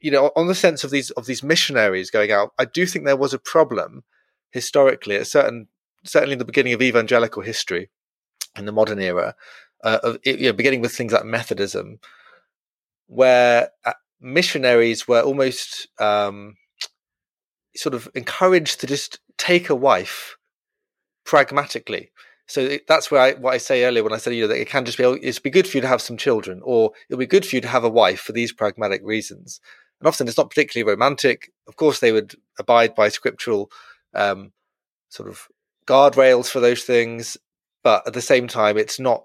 [0.00, 3.04] you know, on the sense of these of these missionaries going out, I do think
[3.04, 4.04] there was a problem
[4.50, 5.68] historically at certain
[6.04, 7.90] certainly in the beginning of evangelical history
[8.56, 9.34] in the modern era,
[9.82, 11.98] uh, of you know, beginning with things like Methodism,
[13.06, 16.54] where uh, missionaries were almost um,
[17.76, 20.36] sort of encouraged to just take a wife
[21.24, 22.10] pragmatically.
[22.46, 24.68] So that's where I, what I say earlier when I said, you know, that it
[24.68, 27.18] can just be, oh, it's be good for you to have some children, or it'll
[27.18, 29.60] be good for you to have a wife for these pragmatic reasons.
[30.00, 31.50] And often it's not particularly romantic.
[31.66, 33.70] Of course, they would abide by scriptural
[34.14, 34.52] um,
[35.08, 35.48] sort of
[35.86, 37.38] guardrails for those things,
[37.82, 39.24] but at the same time, it's not,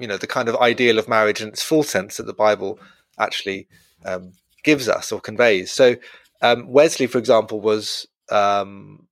[0.00, 2.78] you know, the kind of ideal of marriage in its full sense that the Bible
[3.18, 3.68] actually
[4.06, 5.72] um, gives us or conveys.
[5.72, 5.96] So
[6.40, 9.06] um, Wesley, for example, was um,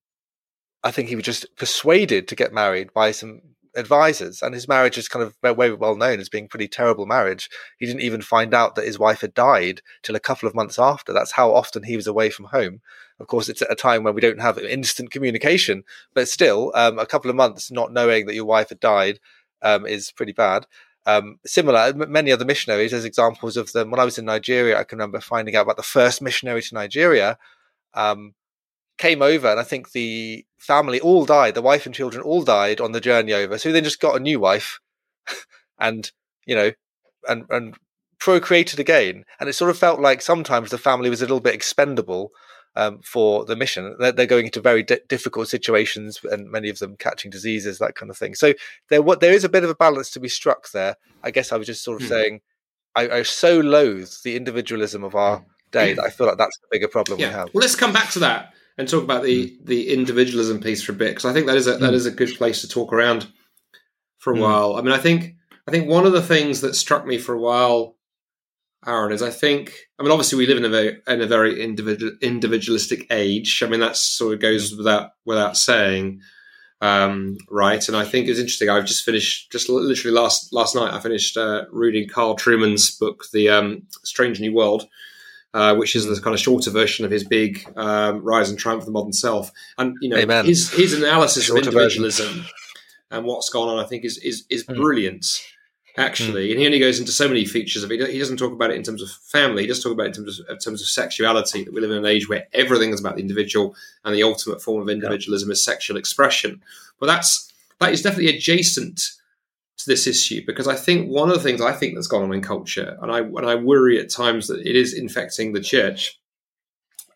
[0.83, 3.40] I think he was just persuaded to get married by some
[3.76, 7.48] advisors, and his marriage is kind of very, well known as being pretty terrible marriage.
[7.78, 10.78] He didn't even find out that his wife had died till a couple of months
[10.78, 11.12] after.
[11.12, 12.80] That's how often he was away from home.
[13.18, 16.98] Of course, it's at a time when we don't have instant communication, but still, um,
[16.98, 19.20] a couple of months not knowing that your wife had died
[19.62, 20.66] um, is pretty bad.
[21.06, 23.90] Um, similar, many other missionaries, as examples of them.
[23.90, 26.74] When I was in Nigeria, I can remember finding out about the first missionary to
[26.74, 27.38] Nigeria.
[27.92, 28.34] Um,
[28.96, 31.54] came over, and I think the family all died.
[31.54, 33.58] The wife and children all died on the journey over.
[33.58, 34.78] So he then just got a new wife,
[35.78, 36.10] and
[36.46, 36.72] you know,
[37.28, 37.76] and and
[38.18, 39.24] procreated again.
[39.38, 42.30] And it sort of felt like sometimes the family was a little bit expendable
[42.76, 43.96] um, for the mission.
[43.98, 47.94] They're, they're going into very di- difficult situations, and many of them catching diseases, that
[47.94, 48.34] kind of thing.
[48.34, 48.54] So
[48.88, 50.96] there, what there is a bit of a balance to be struck there.
[51.22, 52.12] I guess I was just sort of Hmm.
[52.12, 52.40] saying,
[52.94, 56.68] I, I so loathe the individualism of our day that I feel like that's the
[56.70, 57.50] bigger problem we have.
[57.52, 60.94] Well, let's come back to that and talk about the the individualism piece for a
[60.94, 61.92] bit because I think that is a Mm.
[61.92, 63.26] is a good place to talk around
[64.18, 64.40] for a Mm.
[64.40, 64.76] while.
[64.76, 65.34] I mean, I think
[65.66, 67.93] I think one of the things that struck me for a while,
[68.87, 71.62] Aaron, is I think I mean obviously we live in a very in a very
[71.62, 73.62] individual individualistic age.
[73.62, 76.20] I mean that sort of goes without without saying.
[76.81, 78.68] Um, right, and I think it's interesting.
[78.68, 80.92] I've just finished, just literally last last night.
[80.92, 84.87] I finished uh, reading Carl Trueman's book, The um, Strange New World,
[85.55, 88.83] uh, which is the kind of shorter version of his big um, Rise and Triumph
[88.83, 89.51] of the Modern Self.
[89.79, 90.44] And you know, Amen.
[90.44, 91.73] his his analysis of version.
[91.73, 92.44] individualism
[93.14, 94.77] and what's gone on, I think, is is is Mm.
[95.96, 96.50] Actually, mm.
[96.52, 98.11] and he only goes into so many features of it.
[98.11, 99.62] He doesn't talk about it in terms of family.
[99.62, 101.64] He doesn't talk about it in terms of, in terms of sexuality.
[101.64, 104.62] That we live in an age where everything is about the individual, and the ultimate
[104.62, 105.52] form of individualism yeah.
[105.52, 106.62] is sexual expression.
[106.98, 109.00] But that's that is definitely adjacent
[109.76, 112.33] to this issue because I think one of the things I think that's gone on
[112.33, 116.20] in culture, and I and I worry at times that it is infecting the church,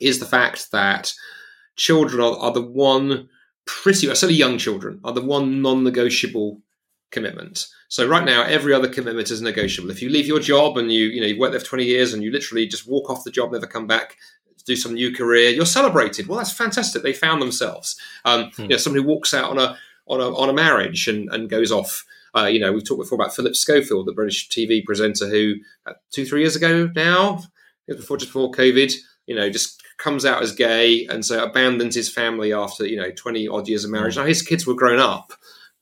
[0.01, 1.13] is the fact that
[1.77, 3.29] children are, are the one
[3.65, 6.61] pretty, certainly young children, are the one non-negotiable
[7.11, 7.67] commitment.
[7.89, 9.91] So right now, every other commitment is negotiable.
[9.91, 12.13] If you leave your job and you you know you've worked there for twenty years
[12.13, 14.17] and you literally just walk off the job, never come back,
[14.69, 16.29] do some new career, you're celebrated.
[16.29, 17.03] Well, that's fantastic.
[17.03, 17.99] They found themselves.
[18.25, 18.63] Um, hmm.
[18.63, 21.73] You know, somebody walks out on a on a on a marriage and and goes
[21.73, 22.05] off.
[22.37, 25.55] Uh, you know, we've talked before about Philip Schofield, the British TV presenter who
[25.87, 27.43] uh, two three years ago now,
[27.87, 28.93] before just before COVID,
[29.27, 33.11] you know, just comes out as gay and so abandons his family after you know
[33.13, 34.15] twenty odd years of marriage.
[34.15, 34.21] Hmm.
[34.21, 35.33] Now his kids were grown up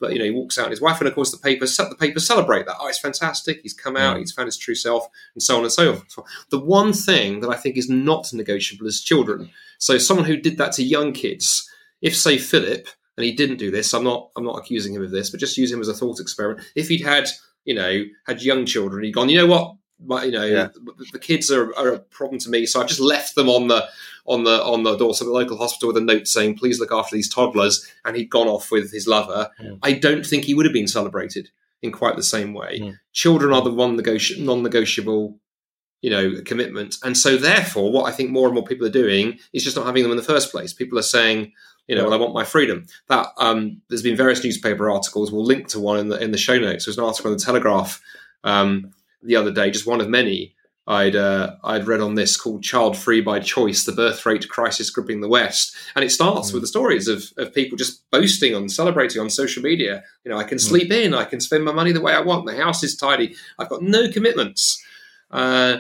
[0.00, 1.96] but you know, he walks out and his wife, and of course, the paper the
[1.98, 2.76] paper celebrate that.
[2.80, 3.61] Oh, it's fantastic!
[3.62, 4.20] He's come out, mm.
[4.20, 6.28] he's found his true self, and so on and so forth.
[6.50, 9.50] The one thing that I think is not negotiable is children.
[9.78, 11.68] So, someone who did that to young kids,
[12.02, 15.11] if say Philip, and he didn't do this, I'm not I'm not accusing him of
[15.11, 16.66] this, but just use him as a thought experiment.
[16.74, 17.28] If he'd had
[17.64, 20.68] you know had young children, he'd gone, you know what, you know, yeah.
[20.74, 23.68] the, the, kids are, are, a problem to me, so I've just left them on
[23.68, 23.88] the
[24.26, 26.92] on the on the door of the local hospital with a note saying, "Please look
[26.92, 29.50] after these toddlers." And he'd gone off with his lover.
[29.61, 29.78] Mm.
[29.82, 31.50] I don't think he would have been celebrated
[31.82, 32.80] in quite the same way.
[32.80, 32.98] Mm.
[33.12, 35.38] Children are the one negoti- non-negotiable,
[36.02, 39.38] you know, commitment, and so therefore, what I think more and more people are doing
[39.52, 40.72] is just not having them in the first place.
[40.72, 41.52] People are saying.
[41.88, 42.85] You know, well, I want my freedom.
[43.06, 45.30] That um, there's been various newspaper articles.
[45.30, 46.85] We'll link to one in the in the show notes.
[46.85, 48.02] There's an article in the Telegraph
[48.42, 48.92] um,
[49.26, 50.54] the other day, just one of many,
[50.86, 54.90] I'd uh, I'd read on this called "Child Free by Choice: The Birth Rate Crisis
[54.90, 56.54] Gripping the West," and it starts mm.
[56.54, 60.04] with the stories of, of people just boasting and celebrating on social media.
[60.24, 60.62] You know, I can mm.
[60.62, 63.34] sleep in, I can spend my money the way I want, the house is tidy,
[63.58, 64.82] I've got no commitments.
[65.30, 65.78] Uh,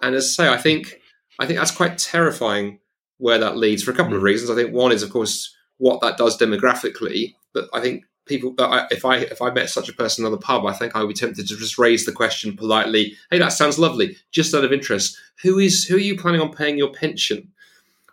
[0.00, 1.00] and as I say, I think
[1.40, 2.78] I think that's quite terrifying
[3.18, 4.16] where that leads for a couple mm.
[4.16, 4.50] of reasons.
[4.50, 8.86] I think one is, of course, what that does demographically, but I think people I,
[8.90, 11.08] if I if I met such a person in the pub, I think I would
[11.08, 13.14] be tempted to just raise the question politely.
[13.30, 14.16] Hey, that sounds lovely.
[14.30, 17.52] Just out of interest, who is who are you planning on paying your pension?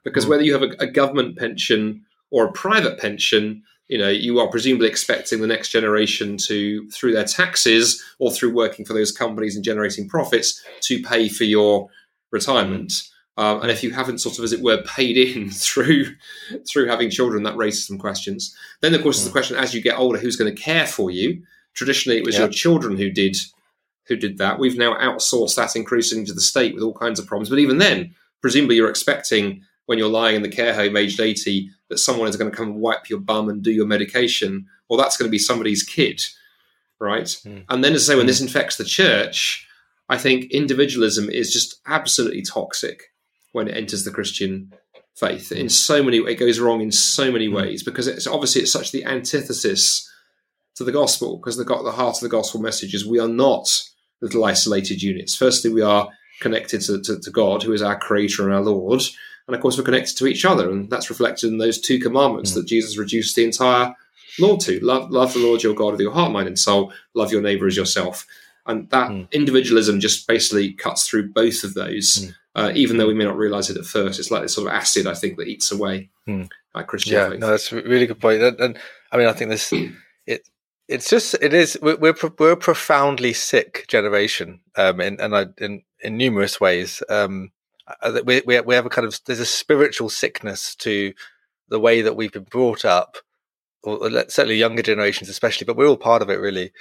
[0.04, 0.30] Because mm.
[0.30, 4.50] whether you have a, a, government pension or a private pension, you know you are
[4.50, 9.56] presumably expecting the next generation to, through their taxes or through working for those companies
[9.56, 11.90] and generating profits, to pay for your
[12.32, 12.94] retirement.
[13.38, 16.16] Um, and if you haven't sort of, as it were, paid in through
[16.70, 18.56] through having children, that raises some questions.
[18.82, 19.26] Then, of course, mm.
[19.26, 21.44] the question as you get older, who's going to care for you?
[21.74, 23.38] Traditionally, it was your children who did
[24.08, 24.60] who did that.
[24.60, 27.50] We've now outsourced that increasingly to the state with all kinds of problems.
[27.50, 31.70] But even then, presumably, you're expecting when you're lying in the care home aged 80
[31.90, 34.66] that someone is going to come and wipe your bum and do your medication.
[34.90, 36.24] Well, that's going to be somebody's kid,
[37.00, 37.26] right?
[37.26, 37.64] Mm.
[37.70, 38.30] And then, as I say, when mm.
[38.30, 39.66] this infects the church,
[40.10, 43.11] I think individualism is just absolutely toxic
[43.52, 44.74] when it enters the Christian
[45.16, 45.52] faith.
[45.52, 47.56] In so many, it goes wrong in so many hmm.
[47.56, 50.10] ways because it's obviously it's such the antithesis
[50.76, 53.84] to the gospel because the the heart of the gospel message is we are not
[54.22, 55.36] little isolated units.
[55.36, 56.10] Firstly, we are
[56.40, 59.02] connected to, to, to God, who is our Creator and our Lord,
[59.48, 62.52] and of course we're connected to each other, and that's reflected in those two commandments
[62.52, 62.56] mm.
[62.56, 63.94] that Jesus reduced the entire
[64.40, 66.94] law to: love, love the Lord your God with your heart, mind, and soul.
[67.14, 68.26] Love your neighbor as yourself.
[68.66, 69.30] And that mm.
[69.32, 72.20] individualism just basically cuts through both of those.
[72.20, 74.20] Mm uh, even though we may not realize it at first.
[74.20, 76.44] It's like this sort of acid, I think, that eats away hmm.
[76.76, 78.42] at Christian yeah, no, that's a really good point.
[78.42, 78.80] And, and,
[79.12, 79.74] I mean, I think this
[80.26, 80.48] it
[80.88, 85.46] it's just it is we're we're, we're a profoundly sick generation, um, in, and I,
[85.58, 87.02] in in numerous ways.
[87.10, 87.52] Um,
[88.26, 91.14] we, we we have a kind of there's a spiritual sickness to
[91.70, 93.18] the way that we've been brought up,
[93.84, 96.72] or certainly younger generations especially, but we're all part of it really.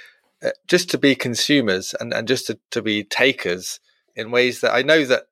[0.43, 3.79] Uh, just to be consumers and, and just to, to be takers
[4.15, 5.23] in ways that I know that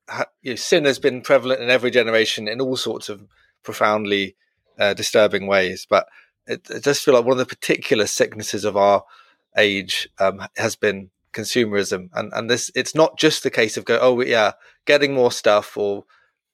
[0.41, 3.25] you know, sin has been prevalent in every generation in all sorts of
[3.63, 4.35] profoundly
[4.77, 5.85] uh, disturbing ways.
[5.89, 6.07] But
[6.47, 9.03] it, it, does feel like one of the particular sicknesses of our
[9.57, 13.99] age um, has been consumerism, and and this it's not just the case of go
[14.01, 14.53] oh yeah
[14.85, 16.05] getting more stuff or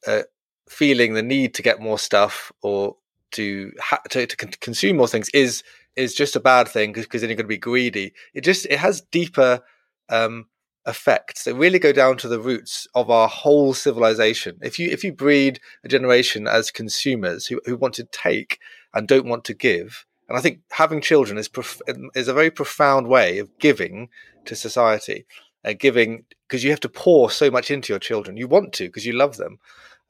[0.08, 0.24] uh,
[0.68, 2.98] feeling the need to get more stuff or
[3.32, 5.64] to ha- to, to consume more things is
[5.96, 8.14] is just a bad thing because then you're going to be greedy.
[8.34, 9.62] It just it has deeper
[10.10, 10.48] um,
[10.88, 14.58] effects that really go down to the roots of our whole civilization.
[14.62, 18.60] If you if you breed a generation as consumers who, who want to take
[18.94, 21.82] and don't want to give, and I think having children is prof-
[22.14, 24.10] is a very profound way of giving
[24.46, 25.26] to society,
[25.64, 28.38] uh, giving because you have to pour so much into your children.
[28.38, 29.60] You want to because you love them.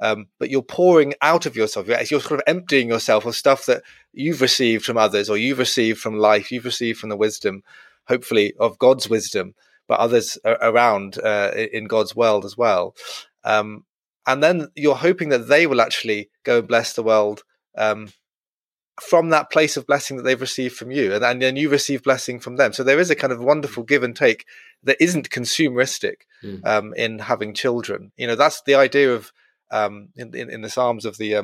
[0.02, 1.88] Um, but you're pouring out of yourself.
[1.88, 5.58] You're, you're sort of emptying yourself of stuff that you've received from others, or you've
[5.58, 7.64] received from life, you've received from the wisdom
[8.08, 9.54] hopefully of God's wisdom,
[9.88, 12.96] but others around uh, in God's world as well.
[13.44, 13.86] Um,
[14.28, 17.44] and then you're hoping that they will actually go and bless the world
[17.78, 18.12] um,
[19.02, 22.04] from that place of blessing that they've received from you, and, and then you receive
[22.04, 22.74] blessing from them.
[22.74, 24.46] So there is a kind of wonderful give and take
[24.84, 26.66] that isn't consumeristic mm.
[26.66, 28.12] um, in having children.
[28.18, 29.32] You know, that's the idea of
[29.72, 31.36] um, in, in, in the Psalms of the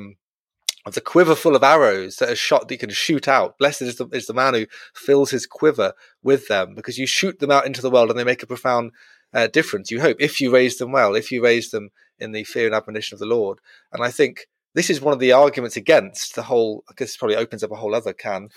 [0.86, 3.58] of the quiver full of arrows that are shot that you can shoot out.
[3.58, 7.39] Blessed is the, is the man who fills his quiver with them, because you shoot
[7.39, 8.91] them out into the world and they make a profound
[9.34, 9.91] uh, difference.
[9.91, 12.76] You hope if you raise them well, if you raise them in the fear and
[12.76, 13.60] admonition of the Lord.
[13.91, 16.84] And I think this is one of the arguments against the whole.
[16.89, 18.50] I guess probably opens up a whole other can,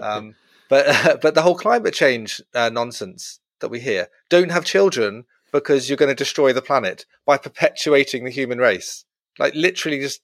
[0.00, 0.34] um,
[0.68, 4.08] but uh, but the whole climate change uh, nonsense that we hear.
[4.28, 9.04] Don't have children because you're going to destroy the planet by perpetuating the human race.
[9.38, 10.20] Like literally, just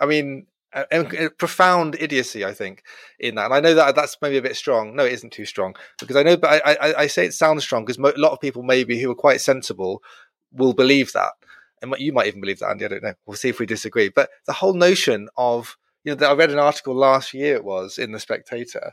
[0.00, 2.44] I mean, a, a profound idiocy.
[2.44, 2.84] I think
[3.18, 4.94] in that, and I know that that's maybe a bit strong.
[4.94, 7.62] No, it isn't too strong because I know, but I I, I say it sounds
[7.64, 10.02] strong because mo- a lot of people maybe who are quite sensible
[10.52, 11.32] will believe that
[11.82, 12.84] and you might even believe that, Andy.
[12.84, 13.14] I don't know.
[13.26, 14.10] We'll see if we disagree.
[14.10, 17.56] But the whole notion of you know, I read an article last year.
[17.56, 18.92] It was in the Spectator.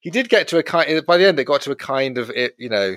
[0.00, 1.04] He did get to a kind.
[1.06, 2.54] By the end, it got to a kind of it.
[2.58, 2.96] You know,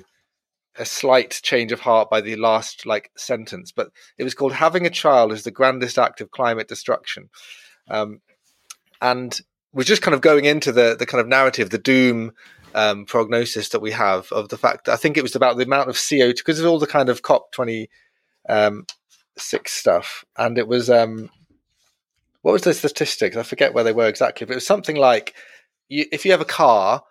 [0.78, 3.72] a slight change of heart by the last like sentence.
[3.72, 7.30] But it was called "Having a Child is the grandest act of climate destruction,"
[7.90, 8.22] um,
[9.02, 9.40] and
[9.74, 12.32] we're just kind of going into the the kind of narrative, the doom
[12.74, 14.86] um, prognosis that we have of the fact.
[14.86, 16.88] that I think it was about the amount of CO two because of all the
[16.88, 17.90] kind of COP twenty
[18.50, 18.86] um,
[19.38, 21.30] six stuff, and it was um,
[22.42, 23.38] what was the statistics?
[23.38, 25.36] I forget where they were exactly, but it was something like
[25.90, 27.04] you, if you have a car,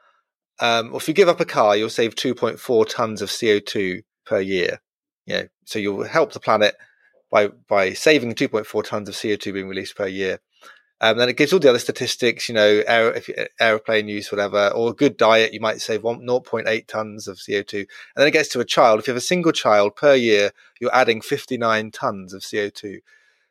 [0.60, 3.30] um, or if you give up a car, you'll save two point four tons of
[3.30, 4.80] CO two per year.
[5.26, 6.76] Know, so you'll help the planet
[7.30, 10.40] by by saving two point four tons of CO two being released per year.
[11.00, 13.28] Um, then it gives all the other statistics, you know, aer- if,
[13.60, 17.74] aeroplane use, whatever, or a good diet, you might save one, 0.8 tons of CO2.
[17.80, 17.86] And
[18.16, 18.98] then it gets to a child.
[18.98, 23.00] If you have a single child per year, you're adding 59 tons of CO2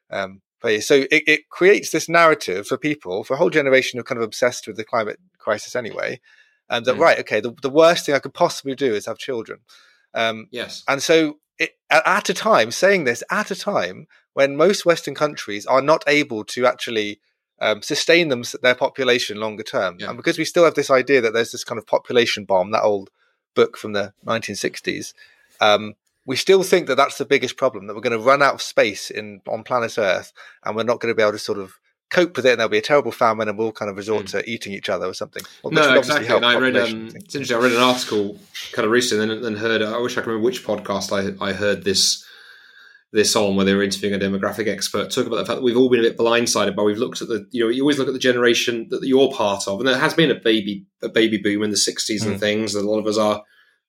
[0.09, 0.81] um, per year.
[0.81, 4.17] So it, it creates this narrative for people, for a whole generation who are kind
[4.17, 6.19] of obsessed with the climate crisis anyway,
[6.67, 7.03] and um, that, mm.
[7.03, 9.59] right, okay, the, the worst thing I could possibly do is have children.
[10.15, 10.83] Um, yes.
[10.87, 15.65] And so it, at a time, saying this at a time when most Western countries
[15.65, 17.19] are not able to actually
[17.59, 19.97] um, sustain them their population longer term.
[19.99, 20.09] Yeah.
[20.09, 22.83] And because we still have this idea that there's this kind of population bomb, that
[22.83, 23.09] old
[23.55, 25.13] book from the 1960s,
[25.61, 25.93] um,
[26.25, 28.61] we still think that that's the biggest problem that we're going to run out of
[28.61, 31.79] space in on planet Earth, and we're not going to be able to sort of
[32.15, 32.51] cope with it.
[32.51, 34.31] And there'll be a terrible famine, and we'll kind of resort mm.
[34.31, 35.43] to eating each other or something.
[35.63, 36.33] Well, no, exactly.
[36.33, 37.57] And I read, um, it's interesting.
[37.57, 38.39] I read an article
[38.71, 39.81] kind of recently, and then heard.
[39.81, 42.25] I wish I could remember which podcast I, I heard this
[43.15, 45.77] this on where they were interviewing a demographic expert, talk about the fact that we've
[45.77, 48.09] all been a bit blindsided by we've looked at the you know you always look
[48.09, 51.37] at the generation that you're part of, and there has been a baby a baby
[51.37, 52.27] boom in the '60s mm.
[52.27, 53.41] and things that a lot of us are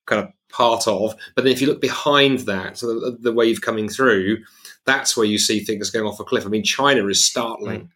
[0.05, 1.13] kind of part of.
[1.35, 4.43] But then if you look behind that, so the, the wave coming through,
[4.85, 6.45] that's where you see things going off a cliff.
[6.45, 7.81] I mean, China is startling.
[7.81, 7.89] Mm.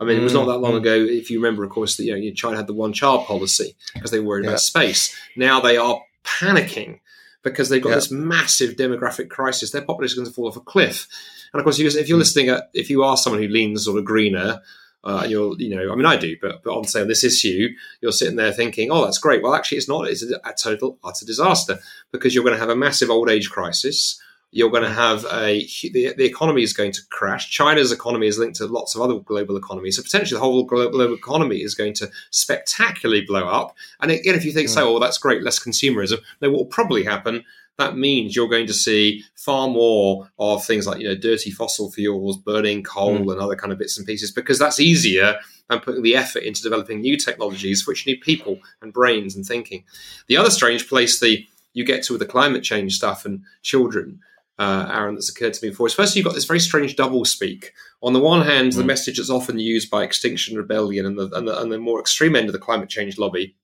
[0.00, 0.78] I mean, it was not that long mm.
[0.78, 0.94] ago.
[0.94, 4.20] If you remember, of course, that you know China had the one-child policy because they
[4.20, 4.50] were worried yeah.
[4.50, 5.16] about space.
[5.36, 7.00] Now they are panicking
[7.42, 7.94] because they've got yeah.
[7.96, 9.70] this massive demographic crisis.
[9.70, 11.08] Their population is going to fall off a cliff.
[11.52, 12.20] And of course, if you're hmm.
[12.20, 14.60] listening, at, if you are someone who leans sort of greener,
[15.04, 17.68] uh, you're, you know, I mean, I do, but but on say on this issue,
[18.00, 19.42] you're sitting there thinking, oh, that's great.
[19.42, 20.08] Well, actually, it's not.
[20.08, 21.78] It's a, a total utter disaster
[22.12, 25.66] because you're going to have a massive old age crisis you're going to have a
[25.82, 27.50] the, the economy is going to crash.
[27.50, 31.12] China's economy is linked to lots of other global economies, so potentially the whole global
[31.12, 33.76] economy is going to spectacularly blow up.
[34.00, 34.74] And again, if you think, mm.
[34.74, 36.18] so, oh, that's great, less consumerism.
[36.40, 37.44] No, what will probably happen?
[37.76, 41.90] That means you're going to see far more of things like you know dirty fossil
[41.90, 43.32] fuels, burning coal, mm.
[43.32, 46.62] and other kind of bits and pieces because that's easier than putting the effort into
[46.62, 49.84] developing new technologies, which need people and brains and thinking.
[50.26, 54.20] The other strange place the you get to with the climate change stuff and children
[54.58, 55.86] uh, Aaron, that's occurred to me before.
[55.86, 57.72] Especially, you've got this very strange double speak.
[58.02, 58.76] On the one hand, mm.
[58.76, 62.00] the message that's often used by Extinction Rebellion and the, and the, and the more
[62.00, 63.54] extreme end of the climate change lobby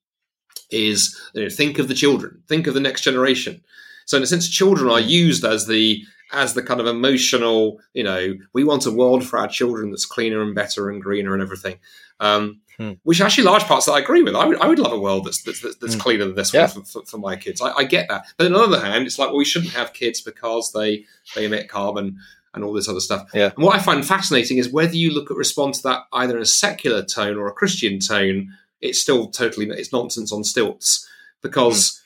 [0.71, 3.63] is you know, think of the children, think of the next generation.
[4.07, 6.03] So, in a sense, children are used as the
[6.35, 10.07] as the kind of emotional, you know, we want a world for our children that's
[10.07, 11.79] cleaner and better and greener and everything.
[12.21, 12.93] Um, hmm.
[13.03, 14.35] Which actually, large parts that I agree with.
[14.35, 16.01] I would, I would love a world that's that's, that's hmm.
[16.01, 16.63] cleaner than this yeah.
[16.63, 17.61] one for, for, for, my kids.
[17.61, 19.93] I, I, get that, but on the other hand, it's like well, we shouldn't have
[19.93, 21.05] kids because they
[21.35, 22.19] they emit carbon
[22.55, 23.29] and all this other stuff.
[23.35, 23.51] Yeah.
[23.55, 26.43] And what I find fascinating is whether you look at response to that either in
[26.43, 31.09] a secular tone or a Christian tone, it's still totally it's nonsense on stilts
[31.43, 32.01] because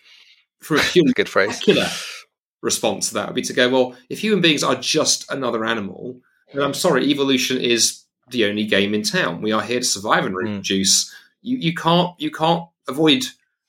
[0.61, 0.65] hmm.
[0.65, 1.57] for a human good phrase.
[1.57, 1.89] Secular,
[2.61, 6.21] response to that would be to go, well, if human beings are just another animal,
[6.53, 9.43] then I'm sorry, evolution is the only game in town.
[9.43, 10.45] We are here to survive and hmm.
[10.45, 11.09] reproduce.
[11.09, 11.15] Mm.
[11.43, 13.25] You, you can't you can't avoid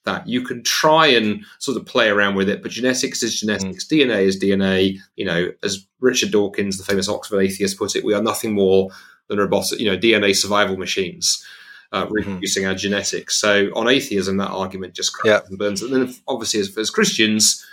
[0.05, 0.27] that.
[0.27, 3.99] You can try and sort of play around with it, but genetics is genetics, mm.
[3.99, 4.97] DNA is DNA.
[5.15, 8.89] You know, as Richard Dawkins, the famous Oxford atheist, put it, we are nothing more
[9.27, 11.45] than robotic, you know, DNA survival machines.
[11.91, 12.13] Uh, mm-hmm.
[12.13, 12.69] reproducing mm-hmm.
[12.69, 13.35] our genetics.
[13.37, 15.49] So on atheism, that argument just cracks yeah.
[15.49, 15.81] and burns.
[15.81, 17.65] And then obviously, as, as Christians,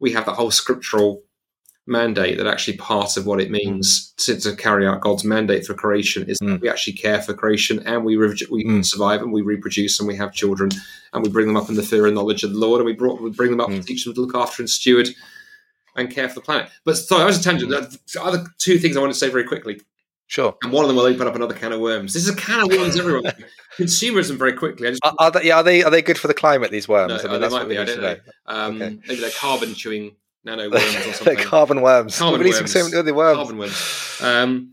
[0.00, 1.22] we have that whole scriptural
[1.88, 4.24] mandate that actually part of what it means mm.
[4.24, 6.48] to, to, carry out God's mandate for creation is mm.
[6.48, 8.84] that we actually care for creation and we re- we mm.
[8.84, 10.70] survive and we reproduce and we have children
[11.12, 12.92] and we bring them up in the fear and knowledge of the Lord and we,
[12.92, 13.76] brought, we bring them up mm.
[13.76, 15.08] to teach them to look after and steward
[15.96, 16.70] and care for the planet.
[16.84, 17.70] But sorry, I was a tangent.
[17.70, 19.80] The other two things I want to say very quickly.
[20.28, 20.54] Sure.
[20.62, 22.12] And one of them will open up another can of worms.
[22.12, 23.24] This is a can of worms, everyone.
[23.78, 24.90] Consumerism, very quickly.
[24.90, 25.00] Just...
[25.02, 26.70] Are, are, they, yeah, are they are they good for the climate?
[26.70, 27.24] These worms?
[27.24, 27.78] No, I mean, they might be.
[27.78, 28.16] I don't know.
[28.44, 28.98] Um, okay.
[29.08, 31.38] Maybe they're carbon chewing nano worms or something.
[31.38, 32.18] carbon worms.
[32.18, 32.72] Carbon releasing worms.
[32.72, 33.36] so many other worms.
[33.36, 34.18] Carbon worms.
[34.20, 34.72] Um,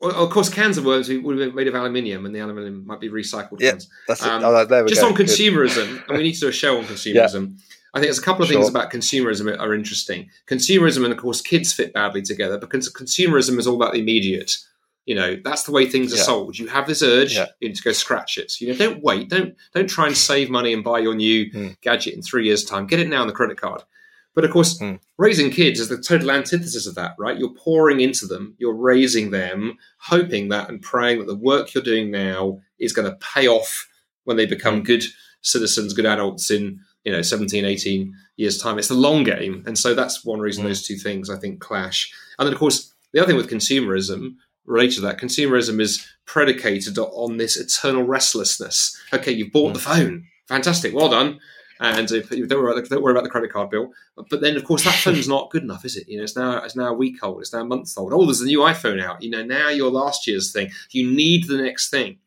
[0.00, 2.98] well, of course, cans of worms would be made of aluminium, and the aluminium might
[2.98, 3.60] be recycled.
[3.60, 3.90] Yeah, cans.
[4.08, 5.08] that's um, oh, there we just go.
[5.08, 7.56] on consumerism, and we need to do a show on consumerism.
[7.56, 7.64] Yeah.
[7.94, 8.58] I think there's a couple of sure.
[8.58, 10.30] things about consumerism that are interesting.
[10.46, 14.56] Consumerism and, of course, kids fit badly together because consumerism is all about the immediate.
[15.04, 16.22] You know, that's the way things are yeah.
[16.22, 16.58] sold.
[16.58, 17.46] You have this urge, yeah.
[17.60, 18.60] you need to go scratch it.
[18.60, 19.28] You know, don't wait.
[19.28, 21.80] Don't don't try and save money and buy your new mm.
[21.80, 22.86] gadget in three years' time.
[22.86, 23.82] Get it now on the credit card.
[24.34, 24.98] But of course, mm.
[25.18, 27.38] raising kids is the total antithesis of that, right?
[27.38, 31.82] You're pouring into them, you're raising them, hoping that and praying that the work you're
[31.82, 33.88] doing now is going to pay off
[34.24, 34.86] when they become mm.
[34.86, 35.04] good
[35.42, 38.78] citizens, good adults in, you know, 17, 18 years' time.
[38.78, 39.62] It's the long game.
[39.66, 40.68] And so that's one reason mm.
[40.68, 42.12] those two things I think clash.
[42.38, 46.98] And then, of course, the other thing with consumerism, related to that, consumerism is predicated
[46.98, 48.98] on this eternal restlessness.
[49.12, 49.82] Okay, you've bought the mm.
[49.82, 50.24] phone.
[50.48, 50.94] Fantastic.
[50.94, 51.40] Well done
[51.82, 53.92] and if you don't worry, about the, don't worry about the credit card bill.
[54.30, 56.08] But then, of course, that phone's not good enough, is it?
[56.08, 58.12] You know, it's now it's now a week old, it's now a month old.
[58.12, 59.22] Oh, there's a new iPhone out.
[59.22, 60.70] You know, now your last year's thing.
[60.90, 62.18] You need the next thing.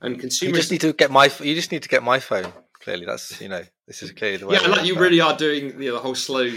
[0.00, 1.24] And consumers, you just need to get my.
[1.40, 2.52] You just need to get my phone.
[2.86, 4.58] Clearly, that's you know this is clearly the way.
[4.62, 6.48] Yeah, like you really are doing you know, the whole slow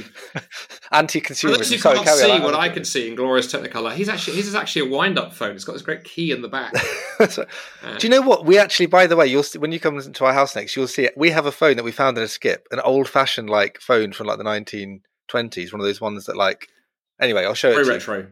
[0.91, 1.63] anti-consumer.
[1.63, 3.91] You can't see what I can see in glorious Technicolor.
[3.95, 5.55] He's actually his is actually a wind-up phone.
[5.55, 6.77] It's got this great key in the back.
[7.29, 7.47] so,
[7.81, 8.85] uh, do you know what we actually?
[8.85, 11.17] By the way, you'll see, when you come to our house next, you'll see it.
[11.17, 14.27] We have a phone that we found in a skip, an old-fashioned like phone from
[14.27, 16.67] like the 1920s, one of those ones that like.
[17.19, 17.73] Anyway, I'll show it.
[17.73, 18.17] Very retro.
[18.19, 18.27] You.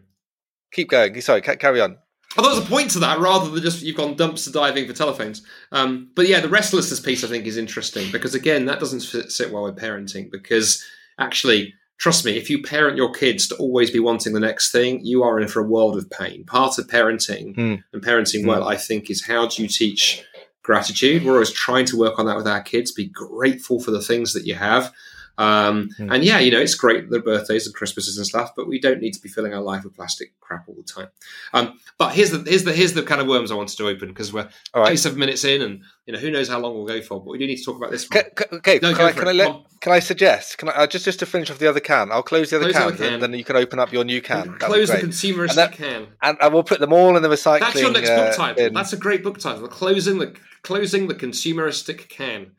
[0.72, 1.20] Keep going.
[1.22, 1.98] Sorry, carry on.
[2.34, 4.86] I thought there was a point to that rather than just you've gone dumpster diving
[4.86, 5.44] for telephones.
[5.72, 9.32] Um, but yeah, the restlessness piece I think is interesting because again, that doesn't fit,
[9.32, 10.84] sit well with parenting because
[11.18, 15.04] actually, trust me, if you parent your kids to always be wanting the next thing,
[15.04, 16.44] you are in for a world of pain.
[16.44, 17.84] Part of parenting mm.
[17.94, 18.48] and parenting mm.
[18.48, 20.24] well, I think, is how do you teach
[20.64, 21.24] gratitude?
[21.24, 22.92] We're always trying to work on that with our kids.
[22.92, 24.94] Be grateful for the things that you have.
[25.38, 26.14] Um, mm.
[26.14, 29.00] And yeah, you know, it's great the birthdays and Christmases and stuff, but we don't
[29.00, 31.10] need to be filling our life with plastic crap all the time.
[31.54, 34.10] Um, but here's the here's the here's the kind of worms I wanted to open
[34.10, 34.98] because we're all right.
[34.98, 37.20] seven minutes in, and you know who knows how long we'll go for.
[37.20, 38.10] But we do need to talk about this.
[38.10, 38.24] One.
[38.54, 40.58] Okay, no, can, I, can I, let, can I suggest?
[40.58, 42.12] Can I uh, just just to finish off the other can?
[42.12, 44.22] I'll close the other close can, can, and then you can open up your new
[44.22, 44.58] can.
[44.58, 47.60] Close the consumerist and that, can, and, and, we'll put them all in the recycling.
[47.60, 48.56] That's your next uh, book title.
[48.56, 48.74] Bin.
[48.74, 49.68] That's a great book title.
[49.68, 52.54] Closing the closing the consumeristic can.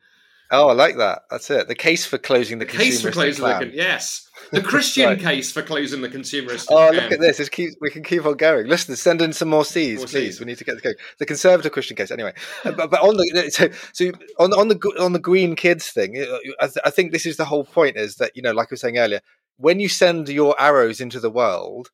[0.50, 1.22] Oh, I like that.
[1.30, 1.68] That's it.
[1.68, 5.20] The case for closing the, the case for closing the yes, the Christian right.
[5.20, 6.68] case for closing the consumerist.
[6.70, 7.46] Oh, look at this!
[7.50, 8.66] Keep, we can keep on going.
[8.66, 10.36] Listen, send in some more C's, more please.
[10.36, 10.40] C's.
[10.40, 12.10] We need to get the, the conservative Christian case.
[12.10, 12.32] Anyway,
[12.64, 16.16] uh, but, but, on the so, so, on on the on the green kids thing,
[16.18, 17.98] uh, I, th- I think this is the whole point.
[17.98, 19.20] Is that you know, like I was saying earlier,
[19.58, 21.90] when you send your arrows into the world,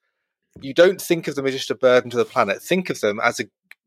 [0.61, 2.63] you don't think of them as just a burden to the planet.
[2.63, 3.45] Think of them as a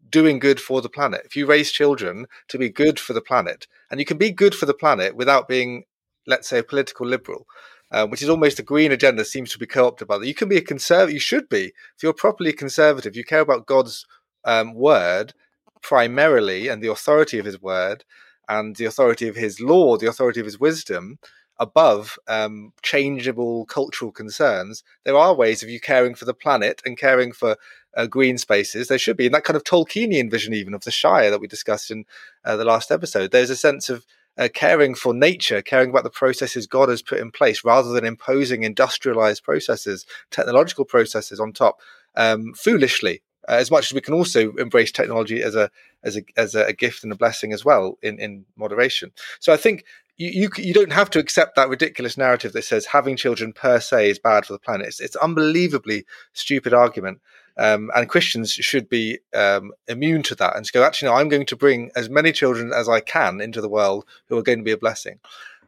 [0.10, 1.22] doing good for the planet.
[1.26, 4.56] If you raise children to be good for the planet, and you can be good
[4.56, 5.84] for the planet without being,
[6.26, 7.46] let's say, a political liberal,
[7.92, 10.28] uh, which is almost a green agenda seems to be co-opted by that.
[10.28, 11.14] You can be a conservative.
[11.14, 13.16] You should be if you're properly conservative.
[13.16, 14.06] You care about God's
[14.44, 15.34] um, word
[15.82, 18.04] primarily and the authority of His word
[18.50, 21.20] and the authority of His law, the authority of His wisdom
[21.60, 26.98] above um, changeable cultural concerns, there are ways of you caring for the planet and
[26.98, 27.58] caring for
[27.96, 28.88] uh, green spaces.
[28.88, 31.48] There should be in that kind of Tolkienian vision, even of the Shire that we
[31.48, 32.06] discussed in
[32.46, 33.32] uh, the last episode.
[33.32, 34.06] There's a sense of
[34.38, 38.06] uh, caring for nature, caring about the processes God has put in place, rather than
[38.06, 41.80] imposing industrialized processes, technological processes on top,
[42.16, 43.24] um, foolishly.
[43.50, 45.72] Uh, as much as we can also embrace technology as a
[46.04, 49.12] as a as a gift and a blessing as well in in moderation.
[49.40, 49.86] So I think
[50.18, 53.80] you, you, you don't have to accept that ridiculous narrative that says having children per
[53.80, 54.88] se is bad for the planet.
[54.88, 57.22] It's, it's unbelievably stupid argument.
[57.58, 61.30] Um, and Christians should be um, immune to that and to go, actually, no, I'm
[61.30, 64.60] going to bring as many children as I can into the world who are going
[64.60, 65.20] to be a blessing.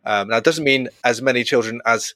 [0.05, 2.13] Um, now, it doesn't mean as many children as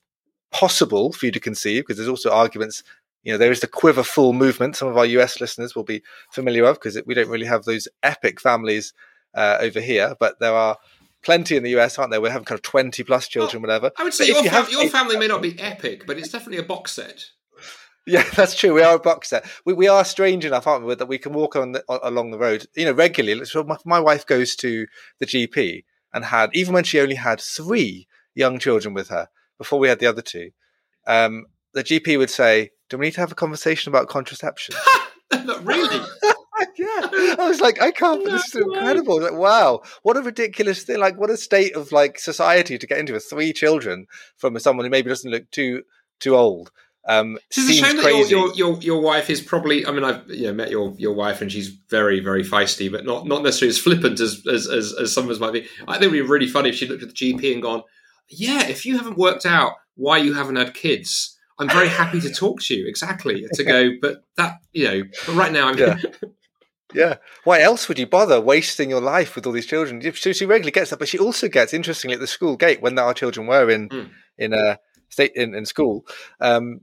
[0.51, 2.84] possible for you to conceive, because there's also arguments.
[3.23, 4.75] You know, there is the quiver full movement.
[4.75, 7.88] Some of our US listeners will be familiar of because we don't really have those
[8.03, 8.93] epic families
[9.34, 10.77] uh, over here, but there are
[11.24, 12.21] plenty in the US, aren't there?
[12.21, 13.91] We have kind of twenty plus children, well, whatever.
[13.97, 16.59] I would say your, you fam- your family may not be epic, but it's definitely
[16.59, 17.26] a box set.
[18.05, 18.74] Yeah, that's true.
[18.74, 19.45] We are a box set.
[19.65, 22.38] We, we are strange enough, aren't we, that we can walk on the, along the
[22.38, 23.45] road, you know, regularly.
[23.45, 24.88] So my, my wife goes to
[25.19, 29.80] the GP and had, even when she only had three young children with her before
[29.80, 30.51] we had the other two,
[31.07, 34.76] um, the GP would say, "Do we need to have a conversation about contraception?"
[35.63, 36.05] really?
[36.78, 36.88] yeah,
[37.39, 38.24] I was like, I can't.
[38.24, 39.22] This is incredible.
[39.22, 40.99] Like, wow, what a ridiculous thing!
[40.99, 44.07] Like, what a state of like society to get into with three children
[44.38, 45.84] from someone who maybe doesn't look too
[46.20, 46.72] too old.
[47.05, 49.86] Um, it's a shame that your, your, your your wife is probably.
[49.86, 53.05] I mean, I've you know, met your your wife, and she's very very feisty, but
[53.05, 55.68] not not necessarily as flippant as as as, as some of us might be.
[55.88, 57.84] I think it would be really funny if she looked at the GP and gone,
[58.30, 62.32] "Yeah, if you haven't worked out why you haven't had kids." I'm very happy to
[62.32, 62.88] talk to you.
[62.88, 63.45] Exactly.
[63.53, 65.78] To go, but that you know, but right now I'm.
[65.78, 65.97] Yeah.
[66.93, 67.15] yeah.
[67.43, 70.01] Why else would you bother wasting your life with all these children?
[70.13, 72.97] She, she regularly gets that, but she also gets, interestingly, at the school gate when
[72.97, 74.09] our children were in mm.
[74.37, 74.79] in a
[75.09, 76.05] state in, in school,
[76.39, 76.81] um,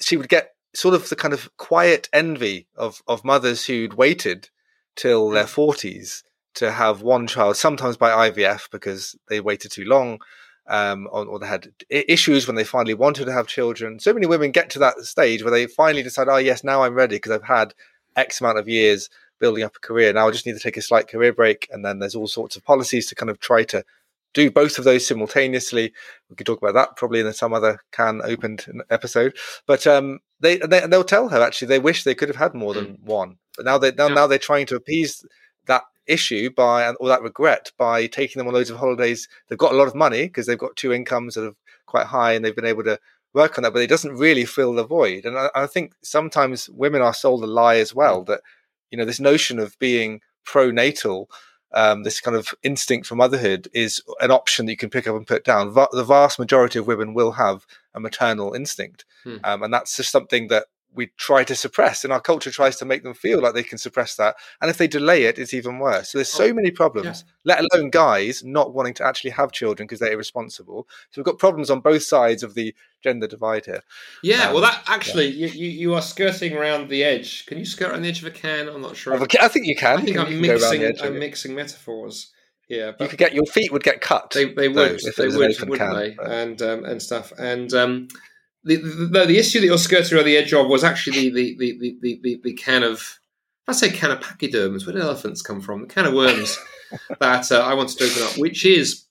[0.00, 4.50] she would get sort of the kind of quiet envy of of mothers who'd waited
[4.96, 5.48] till their hmm.
[5.48, 6.24] forties
[6.54, 10.18] to have one child, sometimes by IVF because they waited too long,
[10.68, 14.00] um, or, they had issues when they finally wanted to have children.
[14.00, 16.94] So many women get to that stage where they finally decide, oh, yes, now I'm
[16.94, 17.74] ready because I've had
[18.18, 19.08] X amount of years
[19.38, 20.12] building up a career.
[20.12, 21.68] Now I just need to take a slight career break.
[21.70, 23.84] And then there's all sorts of policies to kind of try to
[24.34, 25.92] do both of those simultaneously.
[26.28, 29.36] We could talk about that probably in some other can opened episode.
[29.66, 32.74] But um, they, they will tell her actually they wish they could have had more
[32.74, 33.06] than hmm.
[33.06, 33.36] one.
[33.56, 34.14] But now they now, yeah.
[34.14, 35.24] now they're trying to appease
[35.66, 39.28] that issue by or that regret by taking them on loads of holidays.
[39.48, 41.56] They've got a lot of money because they've got two incomes that are
[41.86, 42.98] quite high and they've been able to
[43.34, 45.24] work on that, but it doesn't really fill the void.
[45.24, 48.40] And I, I think sometimes women are sold a lie as well that
[48.90, 51.26] you know this notion of being pronatal.
[51.74, 55.14] Um, this kind of instinct for motherhood is an option that you can pick up
[55.14, 55.70] and put down.
[55.70, 59.36] Va- the vast majority of women will have a maternal instinct, hmm.
[59.44, 60.64] um, and that's just something that
[60.94, 63.78] we try to suppress and our culture tries to make them feel like they can
[63.78, 66.70] suppress that and if they delay it it's even worse so there's so oh, many
[66.70, 67.54] problems yeah.
[67.54, 71.38] let alone guys not wanting to actually have children because they're irresponsible so we've got
[71.38, 73.82] problems on both sides of the gender divide here
[74.22, 75.48] yeah um, well that actually yeah.
[75.48, 78.30] you, you are skirting around the edge can you skirt around the edge of a
[78.30, 81.54] can i'm not sure i think you can i think you i'm mixing i'm mixing
[81.54, 82.32] metaphors
[82.68, 84.30] yeah, you could get your feet would get cut.
[84.34, 86.10] They, they would, though, they would, wouldn't can, they?
[86.10, 86.30] But...
[86.30, 87.32] And um, and stuff.
[87.38, 88.08] And um,
[88.76, 91.78] the, the, the issue that you're skirting around the edge of was actually the the
[91.78, 93.18] the the, the, the can of
[93.66, 94.86] I say can of pachyderms.
[94.86, 95.82] Where did elephants come from?
[95.82, 96.58] The can of worms
[97.20, 99.04] that uh, I wanted to open up, which is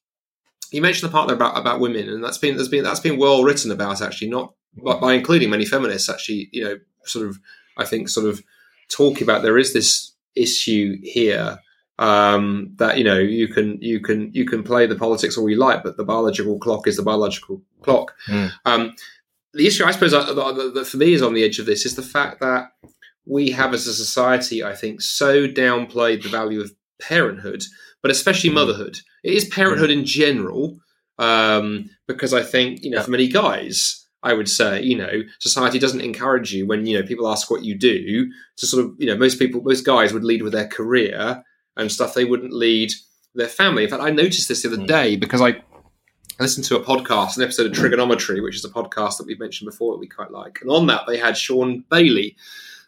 [0.72, 3.18] you mentioned the part there about about women, and that's been there's been that's been
[3.18, 4.54] well written about actually, not
[4.84, 6.50] by, by including many feminists actually.
[6.52, 7.40] You know, sort of
[7.78, 8.44] I think sort of
[8.90, 11.60] talking about there is this issue here
[12.00, 15.58] um, that you know you can you can you can play the politics all you
[15.58, 18.14] like, but the biological clock is the biological clock.
[18.28, 18.52] Mm.
[18.66, 18.96] Um,
[19.58, 22.02] the issue, I suppose, that for me is on the edge of this is the
[22.02, 22.70] fact that
[23.26, 27.64] we have, as a society, I think, so downplayed the value of parenthood,
[28.02, 28.56] but especially mm.
[28.56, 29.00] motherhood.
[29.24, 30.80] It is parenthood in general,
[31.18, 35.80] um, because I think, you know, for many guys, I would say, you know, society
[35.80, 39.08] doesn't encourage you when, you know, people ask what you do to sort of, you
[39.08, 41.44] know, most people, most guys would lead with their career
[41.76, 42.14] and stuff.
[42.14, 42.94] They wouldn't lead
[43.36, 43.84] their family.
[43.84, 44.88] In fact, I noticed this the other mm.
[44.88, 45.62] day because I
[46.40, 49.40] I listened to a podcast, an episode of Trigonometry, which is a podcast that we've
[49.40, 50.60] mentioned before that we quite like.
[50.62, 52.36] And on that, they had Shaun Bailey,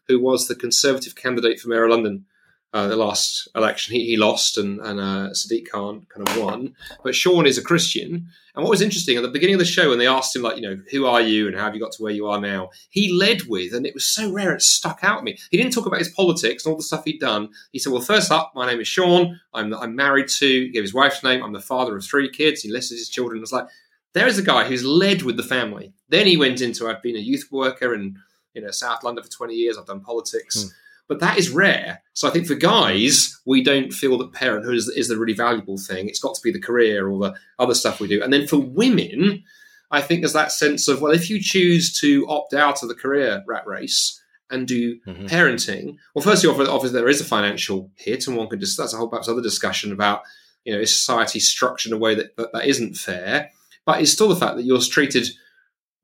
[0.07, 2.25] who was the Conservative candidate for Mayor of London
[2.73, 3.95] uh, the last election.
[3.95, 6.75] He, he lost and, and uh, Sadiq Khan kind of won.
[7.03, 8.27] But Shaun is a Christian.
[8.55, 10.55] And what was interesting at the beginning of the show, when they asked him, like,
[10.57, 12.69] you know, who are you and how have you got to where you are now?
[12.89, 15.37] He led with, and it was so rare, it stuck out at me.
[15.49, 17.49] He didn't talk about his politics and all the stuff he'd done.
[17.71, 19.39] He said, well, first up, my name is Shaun.
[19.53, 21.43] I'm, I'm married to, he gave his wife's name.
[21.43, 22.61] I'm the father of three kids.
[22.61, 23.41] He listed his children.
[23.41, 23.67] It's like,
[24.13, 25.93] there is a guy who's led with the family.
[26.09, 28.17] Then he went into, I've been a youth worker in,
[28.53, 29.77] you know, South London for 20 years.
[29.77, 30.63] I've done politics.
[30.63, 30.69] Hmm
[31.09, 32.01] but that is rare.
[32.13, 35.77] So I think for guys, we don't feel that parenthood is, is the really valuable
[35.77, 36.07] thing.
[36.07, 38.21] It's got to be the career or the other stuff we do.
[38.23, 39.43] And then for women,
[39.91, 42.95] I think there's that sense of well, if you choose to opt out of the
[42.95, 45.25] career rat race and do mm-hmm.
[45.25, 48.97] parenting, well, firstly, obviously there is a financial hit, and one could just that's a
[48.97, 50.21] whole perhaps other discussion about
[50.63, 53.49] you know is society structured in a way that, that that isn't fair.
[53.83, 55.27] But it's still the fact that you're treated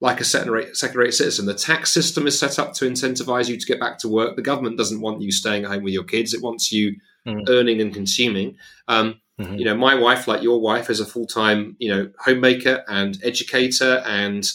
[0.01, 1.45] like a second rate, second rate citizen.
[1.45, 4.35] The tax system is set up to incentivize you to get back to work.
[4.35, 6.33] The government doesn't want you staying at home with your kids.
[6.33, 7.47] It wants you mm.
[7.47, 8.57] earning and consuming.
[8.89, 9.55] Um, mm-hmm.
[9.55, 13.17] You know, my wife, like your wife, is a full time, you know, homemaker and
[13.23, 14.45] educator and,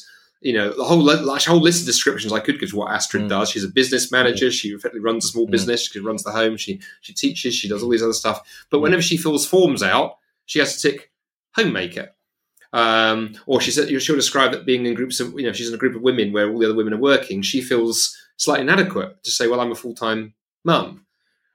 [0.43, 3.24] you know, the whole, like, whole list of descriptions I could give to what Astrid
[3.24, 3.28] mm.
[3.30, 3.51] does.
[3.51, 4.49] She's a business manager.
[4.49, 4.53] Mm.
[4.53, 5.53] She effectively runs a small mm.
[5.53, 5.88] business.
[5.88, 6.59] She runs the home.
[6.59, 7.55] She, she teaches.
[7.55, 8.66] She does all these other stuff.
[8.70, 8.82] But mm.
[8.82, 11.11] whenever she fills forms out, she has to tick
[11.57, 12.12] homemaker.
[12.72, 15.74] Um, or she said she'll describe that being in groups of you know she's in
[15.74, 17.42] a group of women where all the other women are working.
[17.42, 21.06] She feels slightly inadequate to say, "Well, I'm a full time mum."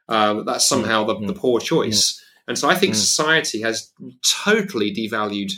[0.09, 1.37] Uh, that's somehow the, the Mm.
[1.37, 2.21] poor choice.
[2.47, 2.97] And so I think Mm.
[2.97, 3.91] society has
[4.23, 5.51] totally devalued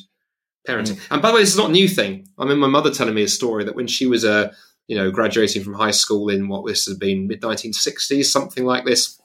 [0.67, 0.99] parenting.
[1.11, 2.27] And by the way, this is not a new thing.
[2.37, 4.53] I mean, my mother telling me a story that when she was a
[4.87, 8.85] you know graduating from high school in what this has been mid 1960s, something like
[8.85, 9.19] this.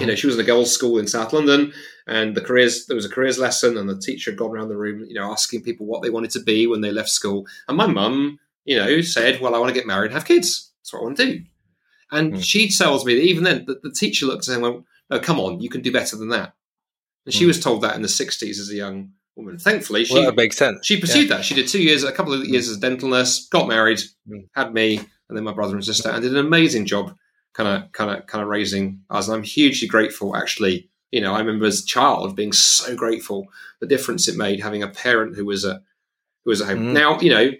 [0.00, 1.72] You know, she was in a girls' school in South London,
[2.06, 4.76] and the careers there was a careers lesson, and the teacher had gone around the
[4.76, 7.46] room, you know, asking people what they wanted to be when they left school.
[7.68, 10.70] And my mum, you know, said, "Well, I want to get married and have kids.
[10.80, 11.40] That's what I want to do."
[12.10, 12.42] And Mm.
[12.42, 15.18] she tells me that even then, the, the teacher looked at her and went, "No,
[15.20, 16.54] come on, you can do better than that."
[17.26, 17.48] And she Mm.
[17.48, 19.58] was told that in the '60s as a young woman.
[19.58, 20.86] Thankfully, she well, that makes sense.
[20.86, 21.44] she pursued that.
[21.44, 24.48] She did two years, a couple of years as a dental nurse, got married, Mm.
[24.54, 27.14] had me, and then my brother and sister, and did an amazing job,
[27.52, 29.28] kind of, kind of, kind of raising us.
[29.28, 30.36] And I'm hugely grateful.
[30.36, 33.48] Actually, you know, I remember as a child being so grateful
[33.80, 35.82] the difference it made having a parent who was a
[36.44, 36.88] who was at home.
[36.88, 36.92] Mm.
[36.92, 37.50] Now, you know,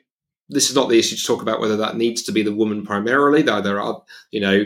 [0.49, 2.84] this is not the issue to talk about whether that needs to be the woman
[2.84, 3.43] primarily.
[3.43, 4.64] Though there are, you know.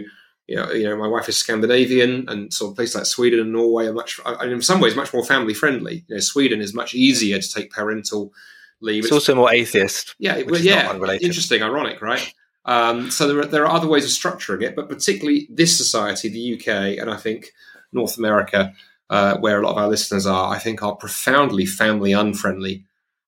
[0.48, 3.52] You know, you know, my wife is Scandinavian, and sort of places like Sweden and
[3.52, 6.04] Norway are much, and in some ways, much more family friendly.
[6.06, 8.32] You know, Sweden is much easier to take parental
[8.80, 9.02] leave.
[9.02, 10.14] It's also more atheist.
[10.20, 12.32] Yeah, well, yeah, interesting, ironic, right?
[12.66, 16.28] Um, so there are, there are other ways of structuring it, but particularly this society,
[16.28, 17.52] the UK, and I think
[17.92, 18.74] North America,
[19.08, 22.84] uh, where a lot of our listeners are, I think are profoundly family unfriendly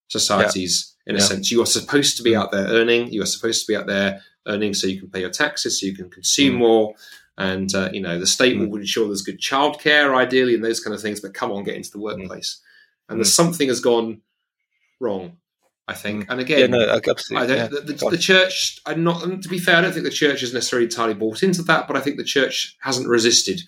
[0.08, 0.94] societies.
[1.06, 1.24] In a Yeah.
[1.24, 3.12] sense, you are supposed to be out there earning.
[3.12, 5.86] You are supposed to be out there earning so you can pay your taxes, so
[5.86, 6.58] you can consume Mm.
[6.58, 6.94] more,
[7.38, 8.68] and uh, you know the state Mm.
[8.68, 11.20] will ensure there's good childcare, ideally, and those kind of things.
[11.20, 12.60] But come on, get into the workplace,
[13.08, 13.18] and Mm.
[13.22, 14.20] there's something has gone
[15.00, 15.38] wrong.
[15.88, 16.30] I think, mm.
[16.30, 17.48] and again, Yeah, no, I absolutely.
[17.48, 17.66] don't, yeah.
[17.66, 18.78] the, the, the church.
[18.84, 19.24] I'm not.
[19.24, 21.88] and To be fair, I don't think the church is necessarily entirely bought into that,
[21.88, 23.62] but I think the church hasn't resisted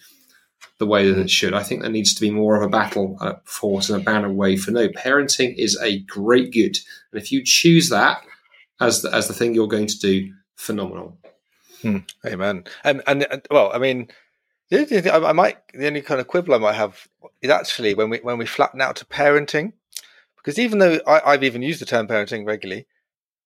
[0.79, 1.31] the way that it mm.
[1.31, 1.55] should.
[1.55, 4.31] I think there needs to be more of a battle uh, force and a banner
[4.31, 4.89] way for no.
[4.89, 6.77] Parenting is a great good,
[7.11, 8.23] and if you choose that
[8.81, 11.18] as the, as the thing you're going to do, phenomenal.
[11.81, 11.99] Hmm.
[12.27, 12.64] Amen.
[12.85, 14.09] And, and and well, I mean,
[14.68, 17.09] the only I might the only kind of quibble I might have
[17.41, 19.73] is actually when we when we flatten out to parenting,
[20.43, 22.86] because even though I, I've even used the term parenting regularly,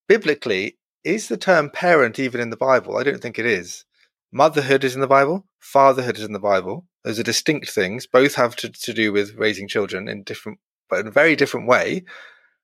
[0.09, 2.97] biblically is the term parent even in the Bible?
[2.97, 3.85] I don't think it is.
[4.33, 5.47] Motherhood is in the Bible.
[5.61, 6.87] Fatherhood is in the Bible.
[7.05, 8.07] Those are distinct things.
[8.07, 11.69] Both have to, to do with raising children in different, but in a very different
[11.69, 12.05] way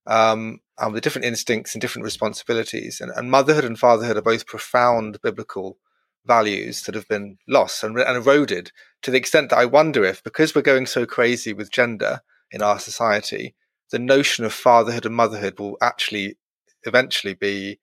[0.07, 3.01] um, and with different instincts and different responsibilities.
[3.01, 5.79] And, and motherhood and fatherhood are both profound biblical
[6.27, 8.73] values that have been lost and, and eroded
[9.03, 12.21] to the extent that I wonder if, because we're going so crazy with gender
[12.51, 13.55] in our society,
[13.91, 16.37] the notion of fatherhood and motherhood will actually
[16.85, 17.79] eventually be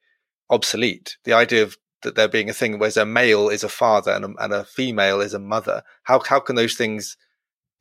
[0.50, 1.18] obsolete.
[1.24, 4.26] The idea of that there being a thing where a male is a father and
[4.26, 5.84] a, and a female is a mother.
[6.04, 7.18] How how can those things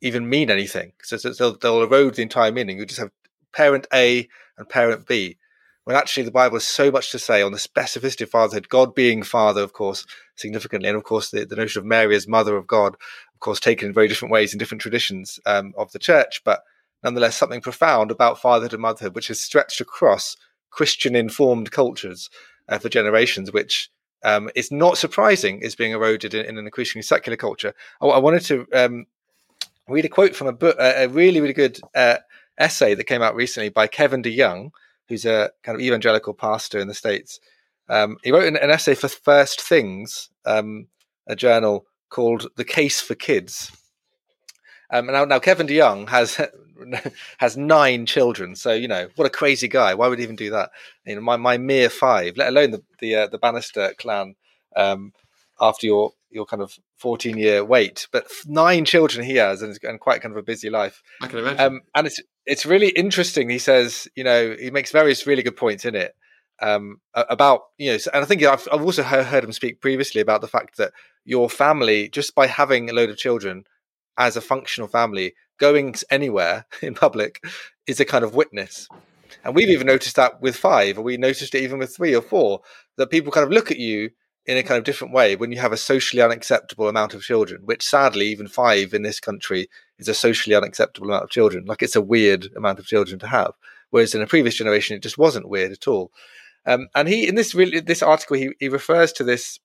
[0.01, 0.93] even mean anything?
[1.03, 2.77] So, so they'll, they'll erode the entire meaning.
[2.77, 3.11] You just have
[3.53, 5.37] parent A and parent B.
[5.85, 8.93] When actually the Bible has so much to say on the specificity of fatherhood, God
[8.93, 10.05] being father, of course,
[10.35, 13.61] significantly, and of course the, the notion of Mary as mother of God, of course,
[13.61, 16.63] taken in very different ways in different traditions um, of the church, but
[17.03, 20.35] nonetheless something profound about fatherhood and motherhood, which has stretched across
[20.69, 22.29] Christian informed cultures
[22.69, 23.89] uh, for generations, which
[24.23, 27.73] um, is not surprising is being eroded in, in an increasingly secular culture.
[28.01, 29.05] I, I wanted to um,
[29.87, 32.17] read a quote from a book, a, really, really good uh,
[32.57, 34.71] essay that came out recently by Kevin DeYoung,
[35.07, 37.39] who's a kind of evangelical pastor in the States.
[37.89, 40.87] Um, he wrote an, an, essay for First Things, um,
[41.27, 43.71] a journal called "The Case for Kids."
[44.89, 46.39] Um, now, now Kevin DeYoung has
[47.37, 49.93] has nine children, so you know what a crazy guy.
[49.93, 50.71] Why would he even do that?
[51.05, 54.35] You know, my, my mere five, let alone the the, uh, the Bannister clan.
[54.75, 55.13] Um,
[55.59, 59.99] after your your kind of fourteen year wait, but nine children he has, and, and
[59.99, 61.01] quite kind of a busy life.
[61.21, 61.59] I can imagine.
[61.59, 63.49] Um, and it's it's really interesting.
[63.49, 66.15] He says, you know, he makes various really good points in it
[66.61, 70.41] um, about you know, and I think I've, I've also heard him speak previously about
[70.41, 70.93] the fact that
[71.25, 73.65] your family, just by having a load of children
[74.17, 77.43] as a functional family, going anywhere in public
[77.85, 78.87] is a kind of witness.
[79.43, 82.21] And we've even noticed that with five, or we noticed it even with three or
[82.21, 82.61] four,
[82.97, 84.09] that people kind of look at you
[84.45, 87.61] in a kind of different way when you have a socially unacceptable amount of children,
[87.65, 89.67] which sadly, even five in this country
[89.99, 91.65] is a socially unacceptable amount of children.
[91.65, 93.51] Like it's a weird amount of children to have.
[93.89, 96.11] Whereas in a previous generation, it just wasn't weird at all.
[96.65, 99.59] Um, and he, in this really, this article, he, he refers to this,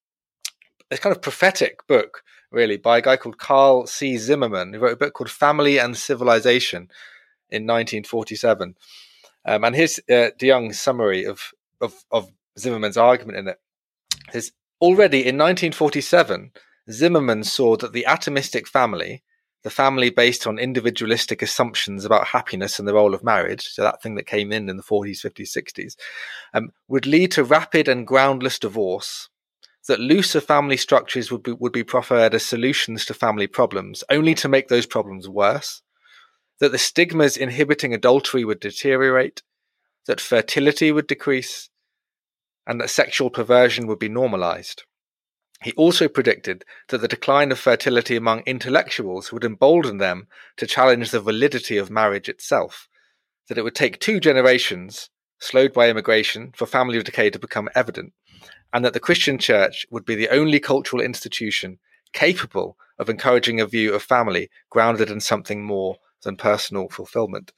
[0.90, 2.22] this kind of prophetic book,
[2.52, 4.16] really, by a guy called Carle C.
[4.16, 6.90] Zimmerman, who wrote a book called Family and Civilization
[7.50, 8.74] in 1947.
[9.44, 13.58] Um, and here's uh, DeYoung's summary of, of, of Zimmerman's argument in it.
[14.80, 16.50] Already in 1947,
[16.90, 19.22] Zimmerman saw that the atomistic family,
[19.62, 24.02] the family based on individualistic assumptions about happiness and the role of marriage, so that
[24.02, 25.96] thing that came in in the 40s, 50s, 60s,
[26.52, 29.28] um, would lead to rapid and groundless divorce.
[29.88, 34.34] That looser family structures would be, would be preferred as solutions to family problems, only
[34.36, 35.82] to make those problems worse.
[36.60, 39.42] That the stigmas inhibiting adultery would deteriorate.
[40.06, 41.68] That fertility would decrease.
[42.66, 44.84] And that sexual perversion would be normalized.
[45.62, 50.26] He also predicted that the decline of fertility among intellectuals would embolden them
[50.56, 52.88] to challenge the validity of marriage itself,
[53.48, 55.08] that it would take two generations,
[55.40, 58.12] slowed by immigration, for family decay to become evident,
[58.72, 61.78] and that the Christian church would be the only cultural institution
[62.12, 67.52] capable of encouraging a view of family grounded in something more than personal fulfillment.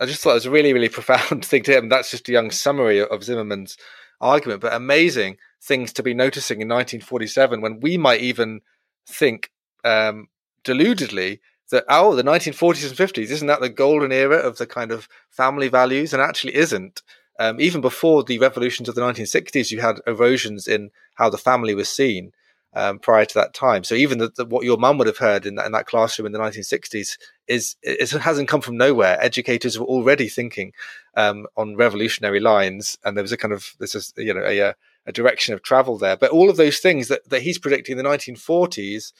[0.00, 1.88] I just thought it was a really, really profound thing to him.
[1.88, 3.76] That's just DeYoung summary of Zimmerman's
[4.20, 8.60] argument, but amazing things to be noticing in 1947 when we might even
[9.06, 9.50] think
[9.84, 10.28] um,
[10.62, 14.92] deludedly that oh the 1940s and 50s isn't that the golden era of the kind
[14.92, 17.02] of family values and actually isn't
[17.38, 21.74] um, even before the revolutions of the 1960s you had erosions in how the family
[21.74, 22.32] was seen
[22.74, 25.46] um, prior to that time so even the, the, what your mum would have heard
[25.46, 27.16] in that, in that classroom in the 1960s
[27.46, 30.72] is it hasn't come from nowhere educators were already thinking
[31.16, 34.58] um, on revolutionary lines and there was a kind of this is you know a,
[34.58, 34.74] a
[35.06, 36.16] a direction of travel there.
[36.16, 39.12] But all of those things that, that he's predicting in the 1940s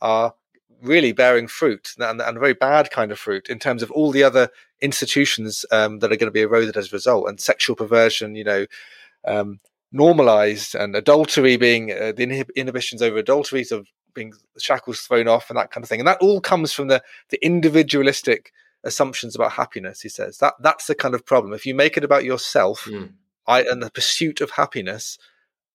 [0.00, 0.34] are
[0.82, 4.12] really bearing fruit and, and, a very bad kind of fruit in terms of all
[4.12, 4.48] the other
[4.80, 8.44] institutions um, that are going to be eroded as a result and sexual perversion, you
[8.44, 8.66] know,
[9.26, 9.60] um,
[9.92, 15.50] normalized and adultery being uh, the inhib- inhibitions over adultery, so being shackles thrown off
[15.50, 16.00] and that kind of thing.
[16.00, 18.52] And that all comes from the, the individualistic
[18.84, 20.38] assumptions about happiness, he says.
[20.38, 21.52] That That's the kind of problem.
[21.52, 23.12] If you make it about yourself, mm.
[23.46, 25.18] I, and the pursuit of happiness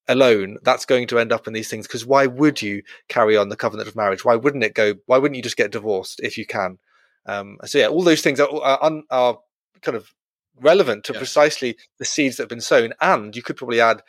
[0.08, 1.88] alone, that's going to end up in these things.
[1.88, 4.24] Because why would you carry on the covenant of marriage?
[4.24, 4.96] Why wouldn't it go?
[5.06, 6.78] Why wouldn't you just get divorced if you can?
[7.26, 9.40] Um, so yeah, all those things are, are, are
[9.82, 10.14] kind of
[10.60, 11.20] relevant to yeah.
[11.20, 14.02] precisely the seeds that have been sown, and you could probably add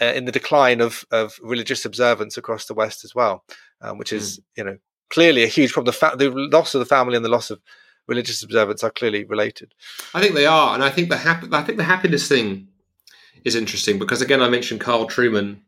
[0.00, 3.44] uh, in the decline of of religious observance across the West as well,
[3.80, 4.42] um, which is mm.
[4.56, 4.78] you know
[5.10, 5.92] clearly a huge problem.
[5.92, 7.60] The, fa- the loss of the family and the loss of
[8.06, 9.74] religious observance are clearly related.
[10.14, 12.68] I think they are, and I think the hap- I think the happiness thing
[13.44, 15.58] is interesting because again, I mentioned Carl Trueman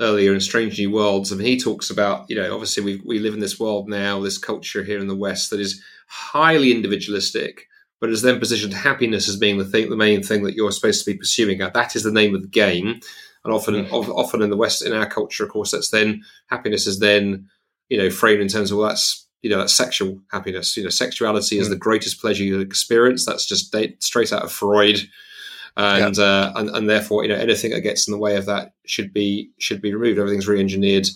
[0.00, 3.02] earlier in Strange New Worlds, I and mean, he talks about you know obviously we
[3.04, 6.72] we live in this world now, this culture here in the West that is highly
[6.72, 7.68] individualistic,
[8.00, 11.04] but has then positioned happiness as being the thing, the main thing that you're supposed
[11.04, 11.58] to be pursuing.
[11.58, 13.00] That is the name of the game,
[13.44, 13.94] and often mm-hmm.
[13.94, 17.48] often in the West, in our culture, of course, that's then happiness is then
[17.88, 20.76] you know framed in terms of well, that's you know that's sexual happiness.
[20.76, 21.62] You know, sexuality mm-hmm.
[21.62, 21.72] is mm.
[21.72, 23.26] the greatest pleasure you experience.
[23.26, 25.08] That's just straight out of Freud
[25.76, 26.24] and, yeah.
[26.24, 29.12] uh, and and therefore you know anything that gets in the way of that should
[29.12, 30.18] be should be removed.
[30.18, 31.08] Everything's re-engineered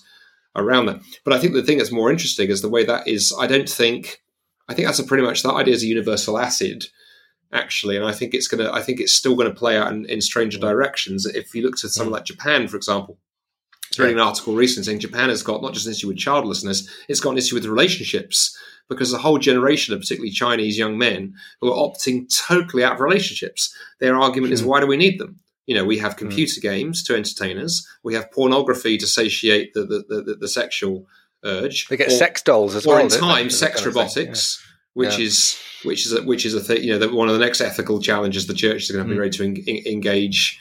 [0.57, 1.01] around that.
[1.25, 3.35] But I think the thing that's more interesting is the way that is.
[3.39, 4.23] I don't think.
[4.69, 6.87] I think that's a pretty much that idea is a universal acid,
[7.53, 8.71] actually, and I think it's gonna.
[8.73, 11.27] I think it's still going to play out in, in stranger directions.
[11.27, 12.15] If you look to something mm.
[12.15, 15.75] like Japan, for example, I was reading an article recently saying Japan has got not
[15.75, 18.57] just an issue with childlessness, it's got an issue with relationships
[18.89, 23.01] because a whole generation of particularly Chinese young men who are opting totally out of
[23.01, 23.75] relationships.
[24.01, 24.69] Their argument is, hmm.
[24.69, 25.41] why do we need them?
[25.67, 26.19] You know, we have hmm.
[26.19, 26.63] computer mm.
[26.63, 27.87] games to entertain us.
[28.03, 31.07] We have pornography to satiate the the, the, the sexual
[31.45, 31.89] urge.
[31.89, 32.99] They get or, sex dolls as or well.
[32.99, 34.71] Or in time, sex robotics, yeah.
[34.93, 35.25] which yeah.
[35.25, 36.83] is which is a, which is a thing.
[36.83, 39.21] You know, one of the next ethical challenges the church is going to be mm.
[39.21, 40.61] ready to en- engage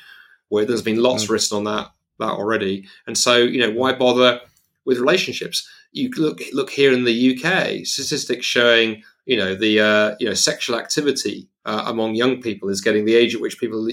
[0.49, 0.69] with.
[0.69, 1.30] There's been lots mm.
[1.32, 4.39] written on that that already, and so you know, why bother
[4.86, 5.67] with relationships?
[5.93, 10.33] You look look here in the UK, statistics showing you know the uh, you know
[10.33, 13.91] sexual activity uh, among young people is getting the age at which people are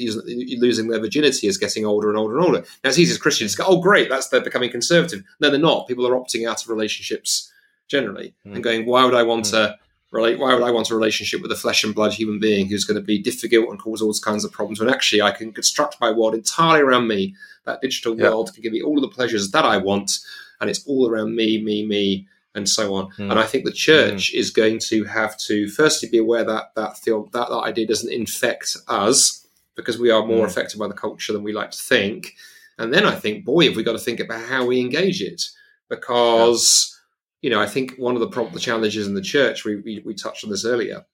[0.58, 2.64] losing their virginity is getting older and older and older.
[2.82, 5.22] Now it's easy as Christians to go, oh great, that's they're becoming conservative.
[5.38, 5.86] No, they're not.
[5.86, 7.52] People are opting out of relationships
[7.86, 8.54] generally mm.
[8.54, 9.50] and going, why would I want mm.
[9.50, 9.76] to
[10.10, 10.38] relate?
[10.38, 13.00] Why would I want a relationship with a flesh and blood human being who's going
[13.00, 14.80] to be difficult and cause all kinds of problems?
[14.80, 17.36] When actually I can construct my world entirely around me.
[17.66, 20.18] That digital world can give me all of the pleasures that I want
[20.60, 23.10] and it's all around me, me, me, and so on.
[23.12, 23.30] Mm.
[23.30, 24.38] And I think the church mm.
[24.38, 28.76] is going to have to firstly be aware that that that, that idea doesn't infect
[28.88, 29.46] us
[29.76, 30.48] because we are more mm.
[30.48, 32.34] affected by the culture than we like to think.
[32.78, 35.42] And then I think, boy, have we got to think about how we engage it
[35.88, 36.86] because.
[36.92, 36.96] Yeah.
[37.42, 40.02] You know, I think one of the problem, the challenges in the church, we, we,
[40.04, 41.06] we touched on this earlier.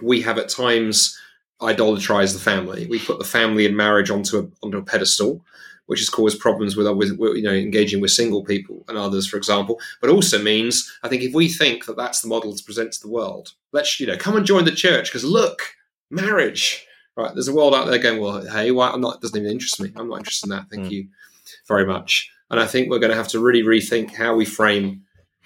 [0.00, 1.18] We have at times
[1.60, 2.86] idolatrized the family.
[2.86, 5.44] We put the family and marriage onto a onto a pedestal
[5.86, 9.36] which has caused problems with, with you know engaging with single people and others, for
[9.36, 9.80] example.
[10.00, 13.00] But also means I think if we think that that's the model to present to
[13.00, 15.60] the world, let's you know come and join the church because look,
[16.10, 16.86] marriage.
[17.16, 19.14] Right, there's a world out there going, well, hey, why I'm not?
[19.16, 19.90] It doesn't even interest me.
[19.96, 20.68] I'm not interested in that.
[20.68, 20.90] Thank mm.
[20.90, 21.08] you
[21.66, 22.30] very much.
[22.50, 25.02] And I think we're going to have to really rethink how we frame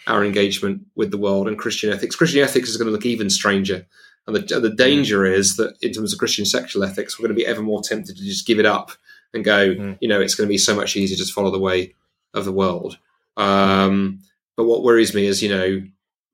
[0.07, 2.17] our engagement with the world and Christian ethics.
[2.17, 3.87] Christian ethics is going to look even stranger.
[4.27, 7.43] And the, the danger is that in terms of Christian sexual ethics, we're going to
[7.43, 8.93] be ever more tempted to just give it up
[9.35, 9.99] and go, mm.
[10.01, 11.95] you know, it's going to be so much easier to just follow the way
[12.35, 12.99] of the world.
[13.37, 14.21] Um,
[14.57, 15.83] but what worries me is, you know,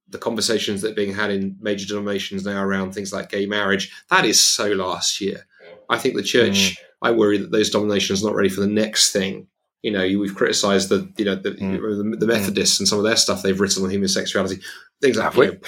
[0.08, 3.92] the conversations that are being had in major denominations now around things like gay marriage,
[4.10, 5.46] that is so last year.
[5.88, 6.76] I think the church, mm.
[7.02, 9.48] I worry that those denominations are not ready for the next thing.
[9.82, 12.18] You know, we've criticised the, you know, the, mm.
[12.18, 14.60] the, Methodists and some of their stuff they've written on homosexuality,
[15.00, 15.58] things like you know,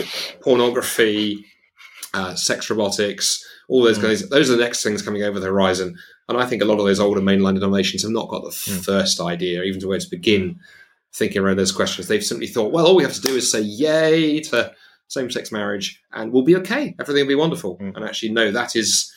[0.40, 1.44] pornography,
[2.14, 4.02] uh, sex robotics, all those mm.
[4.02, 4.28] guys.
[4.28, 5.96] Those are the next things coming over the horizon.
[6.28, 8.84] And I think a lot of those older mainline denominations have not got the mm.
[8.84, 10.60] first idea, even to where to begin
[11.12, 12.06] thinking around those questions.
[12.06, 14.72] They've simply thought, well, all we have to do is say yay to
[15.08, 16.94] same-sex marriage, and we'll be okay.
[17.00, 17.78] Everything will be wonderful.
[17.78, 17.96] Mm.
[17.96, 19.12] And actually, no, that is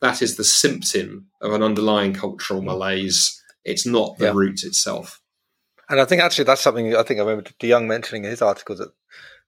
[0.00, 2.66] that is the symptom of an underlying cultural hmm.
[2.66, 3.42] malaise.
[3.64, 4.32] It's not the yeah.
[4.34, 5.22] root itself.
[5.88, 8.76] And I think actually that's something I think I remember DeYoung mentioning in his article
[8.76, 8.92] that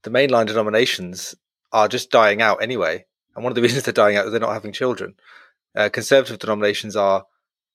[0.02, 1.34] the mainline denominations
[1.72, 3.04] are just dying out anyway.
[3.34, 5.14] And one of the reasons they're dying out is they're not having children.
[5.76, 7.26] Uh, conservative denominations are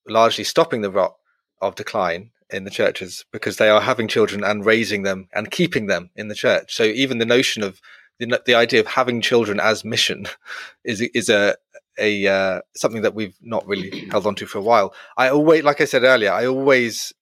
[0.08, 1.16] largely stopping the rot
[1.62, 5.88] of decline in the churches because they are having children and raising them and keeping
[5.88, 6.76] them in the church.
[6.76, 7.80] So even the notion of
[8.20, 10.28] the, the idea of having children as mission
[10.84, 11.56] is is a
[12.00, 14.94] a uh, something that we've not really held on to for a while.
[15.18, 17.14] I always, like I said earlier, I always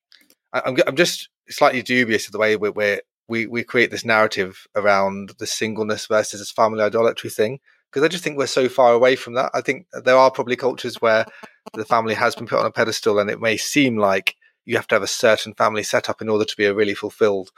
[0.53, 4.67] I, I'm, I'm just slightly dubious of the way we're, we we create this narrative
[4.75, 7.59] around the singleness versus this family idolatry thing
[7.89, 9.51] because I just think we're so far away from that.
[9.53, 11.25] I think there are probably cultures where
[11.73, 14.35] the family has been put on a pedestal, and it may seem like
[14.65, 17.51] you have to have a certain family setup in order to be a really fulfilled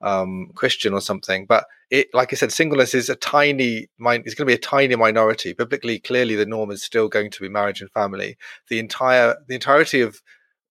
[0.00, 1.46] um, Christian or something.
[1.46, 4.96] But it, like I said, singleness is a tiny, it's going to be a tiny
[4.96, 5.52] minority.
[5.52, 8.36] Biblically, clearly, the norm is still going to be marriage and family.
[8.68, 10.20] The entire, the entirety of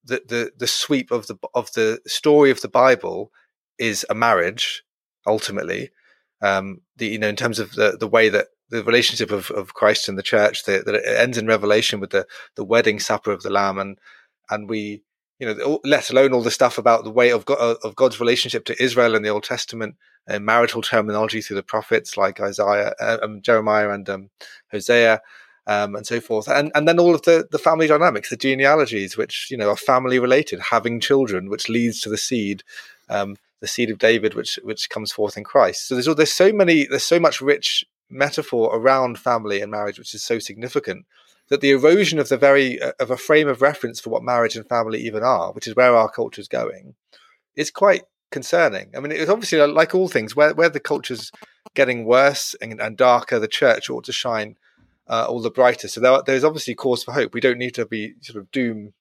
[0.06, 3.32] the the the sweep of the of the story of the Bible
[3.78, 4.84] is a marriage
[5.28, 5.92] ultimately.
[6.42, 9.74] Um, the you know in terms of the the way that the relationship of, of
[9.74, 13.32] Christ and the church that, that it ends in Revelation with the the wedding supper
[13.32, 13.98] of the Lamb and
[14.50, 15.04] and we
[15.40, 18.20] you know, let alone all the stuff about the way of, God, uh, of God's
[18.20, 19.96] relationship to Israel in the Old Testament
[20.28, 24.30] and marital terminology through the prophets like Isaiah, uh, um, Jeremiah, and um,
[24.72, 25.22] Hosea,
[25.66, 29.16] um, and so forth, and and then all of the the family dynamics, the genealogies,
[29.16, 32.64] which you know are family related, having children, which leads to the seed,
[33.10, 35.88] um, the seed of David, which which comes forth in Christ.
[35.88, 40.00] So there's all, there's so many, there's so much rich metaphor around family and marriage,
[40.00, 41.06] which is so significant
[41.50, 44.56] that the erosion of the very uh, of a frame of reference for what marriage
[44.56, 46.96] and family even are, which is where our culture is going,
[47.56, 48.92] is quite concerning.
[48.96, 51.32] I mean, it's obviously like all things where where the culture's
[51.76, 54.56] getting worse and, and darker, the church ought to shine
[55.08, 55.88] uh, all the brighter.
[55.88, 57.34] So there, there's obviously cause for hope.
[57.34, 58.94] We don't need to be sort of doom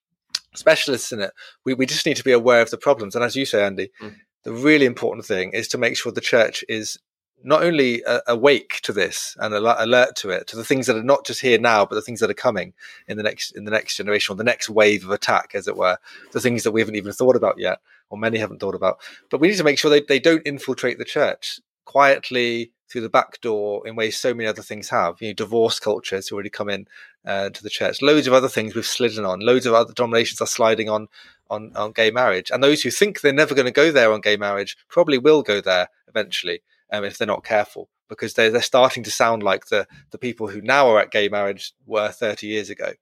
[0.55, 1.33] specialists in it.
[1.65, 3.15] We we just need to be aware of the problems.
[3.15, 4.15] And as you say, Andy, mm.
[4.45, 6.99] the really important thing is to make sure the church is
[7.45, 11.03] not only uh, awake to this and alert to it, to the things that are
[11.03, 12.72] not just here now, but the things that are coming
[13.07, 15.76] in the next in the next generation or the next wave of attack, as it
[15.76, 15.99] were,
[16.32, 17.78] the things that we haven't even thought about yet,
[18.11, 18.99] or many haven't thought about.
[19.30, 23.09] But we need to make sure they, they don't infiltrate the church quietly through the
[23.09, 25.20] back door in ways so many other things have.
[25.20, 26.86] You know, divorce culture has already come in
[27.24, 28.03] uh, to the church.
[28.03, 29.41] Loads of other things we've slidden on.
[29.41, 31.09] Loads of other denominations are sliding on
[31.51, 34.20] on, on gay marriage, and those who think they're never going to go there on
[34.20, 36.61] gay marriage probably will go there eventually
[36.93, 40.49] um, if they're not careful because they're, they're starting to sound like the, the people
[40.49, 42.93] who now are at gay marriage were 30 years ago.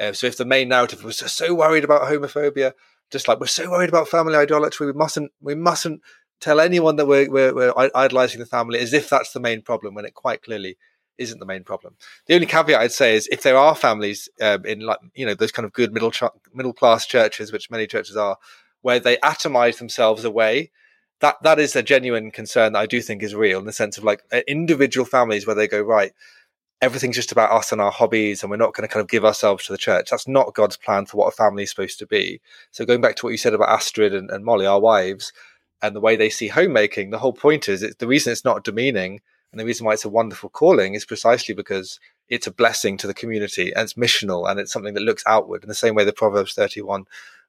[0.00, 2.72] Uh, so if the main narrative was so worried about homophobia,
[3.10, 6.00] just like we're so worried about family idolatry, we mustn't we mustn't
[6.40, 9.94] tell anyone that we're, we're, we're idolizing the family as if that's the main problem
[9.94, 10.76] when it quite clearly
[11.18, 11.96] isn't the main problem.
[12.26, 15.34] The only caveat I'd say is if there are families um, in like you know
[15.34, 16.22] those kind of good middle ch-
[16.52, 18.36] middle class churches, which many churches are,
[18.82, 20.70] where they atomize themselves away
[21.20, 23.98] that that is a genuine concern that I do think is real in the sense
[23.98, 26.12] of like individual families where they go right
[26.82, 29.24] everything's just about us and our hobbies and we're not going to kind of give
[29.24, 30.10] ourselves to the church.
[30.10, 32.40] That's not god's plan for what a family is supposed to be.
[32.70, 35.32] So going back to what you said about astrid and, and molly our wives
[35.82, 39.20] and the way they see homemaking the whole point is the reason it's not demeaning
[39.52, 41.98] and the reason why it's a wonderful calling is precisely because
[42.28, 45.62] it's a blessing to the community and it's missional and it's something that looks outward
[45.62, 47.04] in the same way the proverbs 31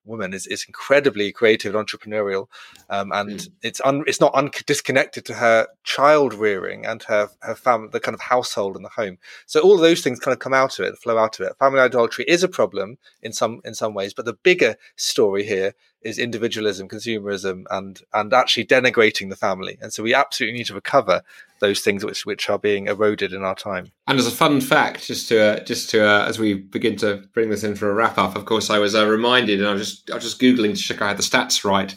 [0.07, 2.47] woman is, is incredibly creative and entrepreneurial,
[2.89, 3.49] um, and mm.
[3.61, 7.99] it's un, it's not un- disconnected to her child rearing and her her family, the
[7.99, 9.17] kind of household and the home.
[9.45, 11.57] So all of those things kind of come out of it, flow out of it.
[11.59, 15.75] Family idolatry is a problem in some in some ways, but the bigger story here
[16.01, 19.77] is individualism, consumerism, and and actually denigrating the family.
[19.81, 21.21] And so we absolutely need to recover
[21.59, 23.91] those things which which are being eroded in our time.
[24.07, 27.23] And as a fun fact, just to uh, just to uh, as we begin to
[27.33, 29.73] bring this in for a wrap up, of course, I was uh, reminded, and I
[29.73, 31.89] was just I was just googling to check I had the stats right.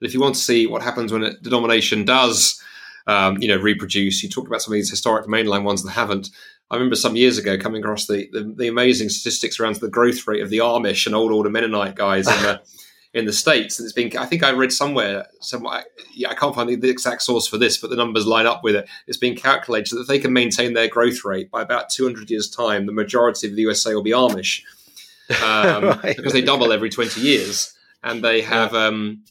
[0.00, 2.60] That if you want to see what happens when a denomination does,
[3.06, 6.30] um, you know, reproduce, you talked about some of these historic mainline ones that haven't.
[6.70, 10.26] I remember some years ago coming across the, the, the amazing statistics around the growth
[10.26, 12.62] rate of the Amish and old order Mennonite guys in the
[13.14, 13.78] in the states.
[13.78, 15.84] And it's been, I think I read somewhere, somewhere,
[16.14, 18.74] yeah, I can't find the, exact source for this, but the numbers line up with
[18.74, 18.88] it.
[19.06, 22.48] It's been calculated that if they can maintain their growth rate by about 200 years'
[22.48, 22.86] time.
[22.86, 24.62] The majority of the USA will be Amish
[25.42, 26.16] um, right.
[26.16, 28.72] because they double every 20 years, and they have.
[28.72, 28.86] Yeah.
[28.86, 29.24] Um,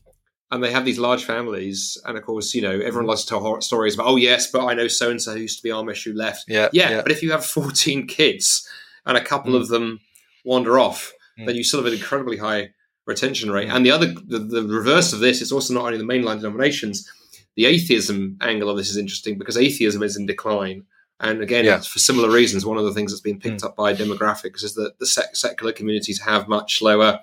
[0.54, 3.40] and they have these large families, and of course, you know, everyone loves to tell
[3.40, 6.04] horror stories about, oh yes, but I know so and so used to be Amish
[6.04, 6.44] who left.
[6.50, 8.68] Yeah, yeah, yeah, But if you have fourteen kids
[9.06, 9.62] and a couple mm.
[9.62, 10.02] of them
[10.44, 11.46] wander off, mm.
[11.46, 12.74] then you still have an incredibly high
[13.06, 13.70] retention rate.
[13.70, 17.10] And the other, the, the, reverse of this is also not only the mainline denominations.
[17.56, 20.86] The atheism angle of this is interesting because atheism is in decline.
[21.20, 21.80] And again, yeah.
[21.80, 23.66] for similar reasons, one of the things that's been picked mm.
[23.66, 27.20] up by demographics is that the sec- secular communities have much lower,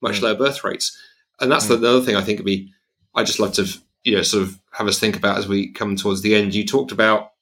[0.00, 0.22] much mm.
[0.22, 0.96] lower birth rates
[1.40, 1.80] and that's mm.
[1.80, 2.72] the other thing I think would be.
[3.14, 3.66] I just love to
[4.04, 6.54] you know sort of have us think about as we come towards the end.
[6.54, 7.32] You talked about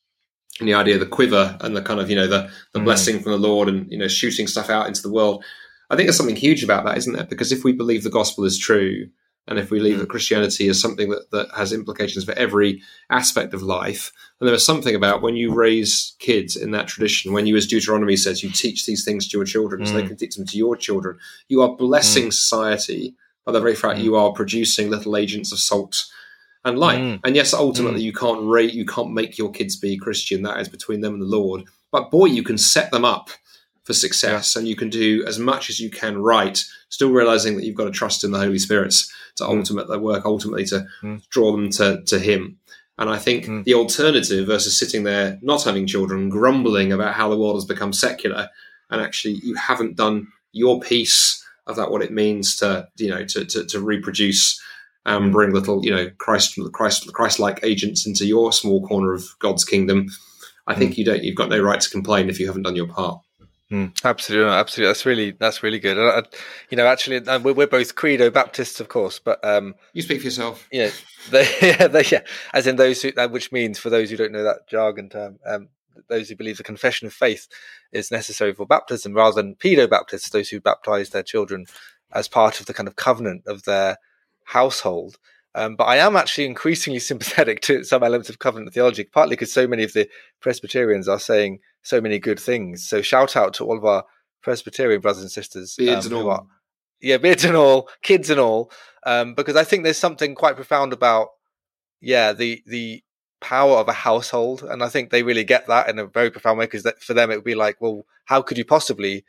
[0.60, 2.84] the idea of the quiver and the kind of you know the the mm.
[2.84, 5.44] blessing from the Lord and you know shooting stuff out into the world.
[5.90, 7.24] I think there's something huge about that, isn't there?
[7.24, 9.08] Because if we believe the gospel is true,
[9.46, 10.00] and if we believe mm.
[10.00, 14.54] that Christianity is something that, that has implications for every aspect of life, and there
[14.54, 18.42] is something about when you raise kids in that tradition, when you, as Deuteronomy says,
[18.42, 19.86] you teach these things to your children mm.
[19.86, 20.08] so they mm.
[20.08, 21.18] can teach them to your children,
[21.48, 22.32] you are blessing mm.
[22.32, 23.14] society
[23.46, 24.04] by the very fact mm.
[24.04, 26.04] you are producing little agents of salt
[26.66, 27.00] and light.
[27.00, 27.20] Mm.
[27.24, 30.42] And yes, ultimately, you can't rate, you can't make your kids be Christian.
[30.42, 31.64] That is between them and the Lord.
[31.90, 33.30] But boy, you can set them up
[33.88, 37.64] for success, and you can do as much as you can right, still realizing that
[37.64, 39.56] you've got to trust in the Holy Spirits to mm.
[39.56, 41.26] ultimately work ultimately to mm.
[41.30, 42.58] draw them to, to Him.
[42.98, 43.64] And I think mm.
[43.64, 47.94] the alternative versus sitting there not having children, grumbling about how the world has become
[47.94, 48.50] secular,
[48.90, 53.24] and actually you haven't done your piece of that what it means to you know
[53.24, 54.60] to to, to reproduce
[55.06, 59.14] and um, bring little you know Christ Christ Christ like agents into your small corner
[59.14, 60.08] of God's kingdom.
[60.66, 60.98] I think mm.
[60.98, 61.24] you don't.
[61.24, 63.22] You've got no right to complain if you haven't done your part.
[63.70, 64.88] Mm, absolutely, absolutely.
[64.88, 65.98] That's really that's really good.
[65.98, 66.22] I,
[66.70, 70.24] you know, actually, we're, we're, both Credo Baptists, of course, but um, you speak for
[70.24, 70.66] yourself.
[70.72, 70.90] Yeah,
[71.30, 72.22] they, yeah, they, yeah,
[72.54, 75.68] as in those who, which means for those who don't know that jargon term, um,
[76.08, 77.46] those who believe the confession of faith
[77.92, 81.66] is necessary for baptism, rather than pedo Baptists, those who baptize their children
[82.12, 83.98] as part of the kind of covenant of their
[84.44, 85.18] household.
[85.54, 89.52] Um, but I am actually increasingly sympathetic to some elements of covenant theology, partly because
[89.52, 90.08] so many of the
[90.40, 91.58] Presbyterians are saying
[91.88, 92.86] so many good things.
[92.86, 94.04] So shout out to all of our
[94.42, 96.30] Presbyterian brothers and sisters, beards um, and all.
[96.30, 96.46] Are,
[97.00, 98.70] yeah, beards and all, kids and all,
[99.04, 101.28] um, because I think there's something quite profound about,
[102.00, 103.02] yeah, the the
[103.40, 106.58] power of a household, and I think they really get that in a very profound
[106.58, 106.66] way.
[106.66, 109.24] Because for them, it would be like, well, how could you possibly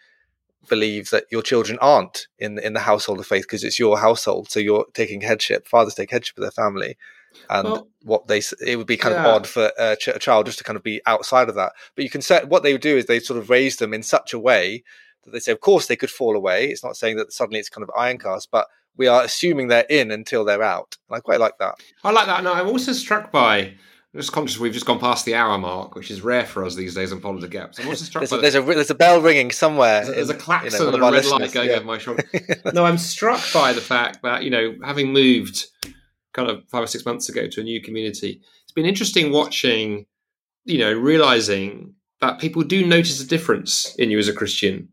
[0.68, 4.52] believe that your children aren't in in the household of faith because it's your household,
[4.52, 5.68] so you're taking headship.
[5.68, 6.98] Fathers take headship of their family,
[7.50, 9.22] and well, what they it would be kind yeah.
[9.22, 11.74] of odd for a, ch- a, child just to kind of be outside of that.
[11.96, 14.04] But you can set what they would do is they sort of raise them in
[14.04, 14.84] such a way
[15.24, 16.68] that they say, of course, they could fall away.
[16.68, 18.68] It's not saying that suddenly it's kind of iron cast, but
[18.98, 20.98] we are assuming they're in until they're out.
[21.10, 21.76] And I quite like that.
[22.04, 22.44] I like that.
[22.44, 23.74] No, I'm also struck by
[24.14, 26.74] I'm just conscious we've just gone past the hour mark, which is rare for us
[26.74, 27.80] these days on Pod of the Gaps.
[27.80, 30.04] I'm also struck there's, a, there's, a, there's a bell ringing somewhere.
[30.04, 31.76] There's a, there's a klaxon you know, and a red light going yeah.
[31.76, 32.24] over my shoulder.
[32.74, 35.68] no, I'm struck by the fact that, you know, having moved
[36.34, 40.06] kind of five or six months ago to a new community, it's been interesting watching,
[40.66, 44.90] you know, realizing that people do notice a difference in you as a Christian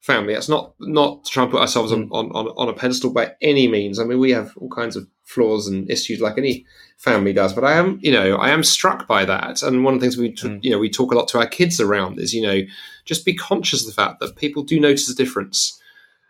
[0.00, 0.34] family.
[0.34, 2.12] That's not not to try and put ourselves on, hmm.
[2.12, 3.98] on, on, on a pedestal by any means.
[3.98, 6.66] I mean, we have all kinds of flaws and issues like any
[6.98, 7.52] family does.
[7.52, 9.62] But I am, you know, I am struck by that.
[9.62, 10.58] And one of the things we, mm.
[10.62, 12.62] you know, we talk a lot to our kids around is, you know,
[13.04, 15.80] just be conscious of the fact that people do notice a difference,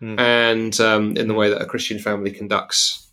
[0.02, 0.18] mm.
[0.18, 3.09] and um, in the way that a Christian family conducts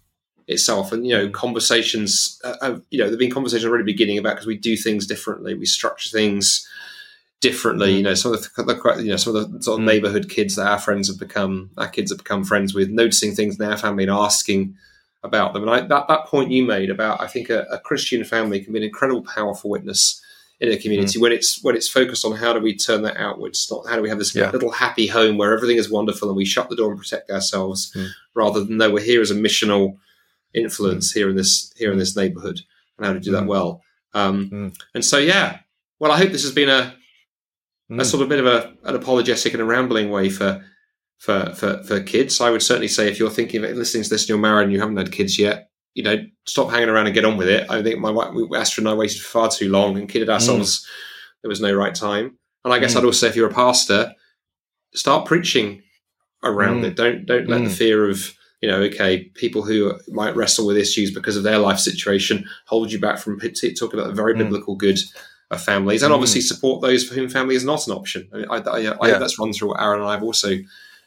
[0.48, 0.92] itself.
[0.92, 4.48] And you know, conversations, uh, have, you know, there've been conversations already beginning about because
[4.48, 6.68] we do things differently, we structure things
[7.42, 7.94] differently.
[7.94, 7.98] Mm.
[7.98, 9.88] You know, some of the, the, you know some of the sort of mm.
[9.88, 13.60] neighborhood kids that our friends have become, our kids have become friends with, noticing things
[13.60, 14.76] in their family and asking
[15.24, 15.64] about them.
[15.64, 18.74] And I, that, that point you made about, I think a, a, Christian family can
[18.74, 20.22] be an incredible, powerful witness
[20.60, 21.22] in a community mm.
[21.22, 24.02] when it's when it's focused on how do we turn that outwards, not how do
[24.02, 24.50] we have this yeah.
[24.50, 27.92] little happy home where everything is wonderful and we shut the door and protect ourselves,
[27.94, 28.08] mm.
[28.34, 29.98] rather than no, we're here as a missional
[30.58, 31.16] influence mm.
[31.16, 32.60] here in this here in this neighborhood
[32.98, 33.48] and how to do that mm.
[33.48, 33.82] well.
[34.14, 34.76] Um, mm.
[34.94, 35.60] and so, yeah,
[36.00, 36.96] well, I hope this has been a
[37.90, 38.06] a mm.
[38.06, 40.64] sort of bit of a, an apologetic and a rambling way for
[41.18, 42.40] for, for, for kids.
[42.42, 44.74] I would certainly say if you're thinking of listening to this and you're married and
[44.74, 47.70] you haven't had kids yet, you know, stop hanging around and get on with it.
[47.72, 50.80] I think my wife, Astrid and I waited far too long and kidded ourselves.
[50.80, 50.86] Mm.
[51.42, 52.38] There was no right time.
[52.64, 52.98] And I guess mm.
[52.98, 54.14] I'd also say if you're a pastor,
[54.94, 55.82] start preaching
[56.44, 56.88] around mm.
[56.88, 56.96] it.
[56.96, 57.76] Don't don't let the mm.
[57.76, 58.34] fear of
[58.68, 62.92] you know, okay, people who might wrestle with issues because of their life situation hold
[62.92, 64.40] you back from talking about the very mm.
[64.40, 65.00] biblical good
[65.50, 66.16] of families, and mm.
[66.16, 68.28] obviously support those for whom family is not an option.
[68.34, 69.20] I, I, I, I yeah.
[69.20, 70.58] that's run through what Aaron and I have also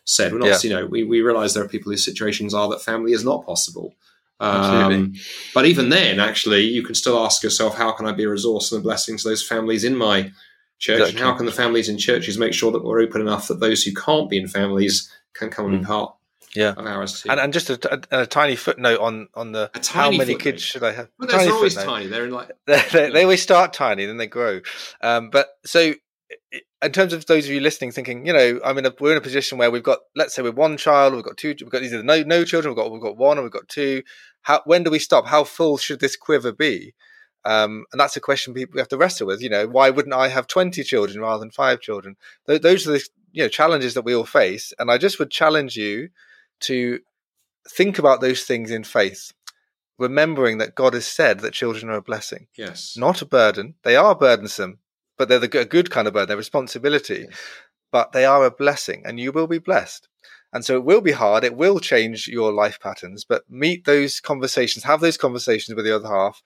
[0.04, 0.32] said.
[0.32, 0.58] We're not, yeah.
[0.62, 3.44] you know, we, we realize there are people whose situations are that family is not
[3.44, 3.94] possible.
[4.40, 5.12] Um,
[5.52, 8.72] but even then, actually, you can still ask yourself, how can I be a resource
[8.72, 10.32] and a blessing to those families in my
[10.78, 11.00] church?
[11.00, 11.20] Exactly.
[11.20, 13.82] And how can the families in churches make sure that we're open enough that those
[13.82, 15.74] who can't be in families can come mm.
[15.74, 16.14] and be part
[16.54, 16.74] yeah.
[16.76, 17.30] ours too?
[17.30, 20.40] And, and just a, a, a, tiny footnote on on the how many footnote.
[20.40, 21.08] kids should I have?
[21.18, 21.92] Well, they're always footnote.
[21.92, 22.06] tiny.
[22.06, 24.60] They're in like they, they, they, always start tiny, then they grow.
[25.00, 25.94] Um, but so
[26.82, 29.18] in terms of those of you listening, thinking, you know, I'm in a we're in
[29.18, 31.82] a position where we've got, let's say, we're one child, we've got two, we've got
[31.82, 34.02] either no no children, we've got we've got one, or we've got two.
[34.42, 35.26] How when do we stop?
[35.26, 36.94] How full should this quiver be?
[37.44, 39.42] Um, and that's a question people have to wrestle with.
[39.42, 42.16] You know, why wouldn't I have 20 children rather than five children?
[42.46, 45.30] Th- those are the you know challenges that we all face, and I just would
[45.30, 46.08] challenge you
[46.60, 47.00] to
[47.68, 49.32] think about those things in faith,
[49.98, 53.74] remembering that God has said that children are a blessing, yes, not a burden.
[53.82, 54.78] They are burdensome,
[55.18, 56.28] but they're the good kind of burden.
[56.28, 57.38] They're responsibility, yes.
[57.92, 60.08] but they are a blessing, and you will be blessed.
[60.52, 61.44] And so it will be hard.
[61.44, 65.94] It will change your life patterns, but meet those conversations, have those conversations with the
[65.94, 66.42] other half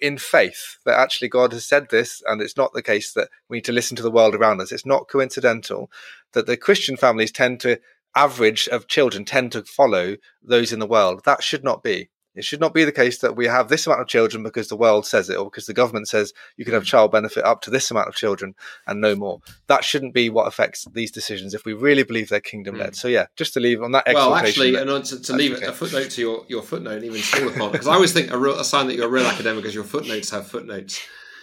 [0.00, 3.56] in faith that actually God has said this, and it's not the case that we
[3.56, 4.70] need to listen to the world around us.
[4.70, 5.90] It's not coincidental
[6.32, 7.80] that the Christian families tend to
[8.14, 11.22] average of children tend to follow those in the world.
[11.24, 12.10] That should not be.
[12.36, 14.76] It should not be the case that we have this amount of children because the
[14.76, 17.70] world says it or because the government says you can have child benefit up to
[17.70, 18.54] this amount of children
[18.86, 19.40] and no more.
[19.66, 22.92] That shouldn't be what affects these decisions if we really believe they're kingdom led.
[22.92, 22.96] Mm.
[22.96, 24.04] So yeah, just to leave on that.
[24.06, 25.66] Well, actually, and to, to leave okay.
[25.66, 28.58] a footnote to your, your footnote, even smaller point, because I always think a, real,
[28.58, 31.00] a sign that you're a real academic is your footnotes have footnotes.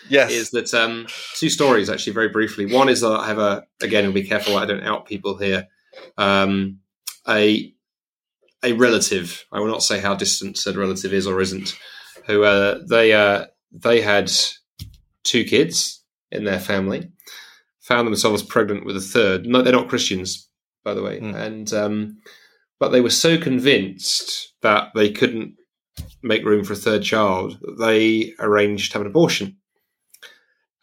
[0.09, 2.65] Yes, is that um, two stories actually very briefly.
[2.65, 5.68] One is that I have a again, and be careful I don't out people here.
[6.18, 6.80] Um,
[7.28, 7.74] a
[8.64, 9.45] a relative.
[9.52, 11.78] I will not say how distant said relative is or isn't.
[12.26, 14.32] Who uh, they uh, they had
[15.24, 17.10] two kids in their family,
[17.82, 19.45] found themselves pregnant with a third.
[19.45, 20.50] No, they're not Christians,
[20.84, 21.36] by the way, mm.
[21.36, 22.18] and um,
[22.80, 25.56] but they were so convinced that they couldn't
[26.22, 29.58] make room for a third child, they arranged to have an abortion.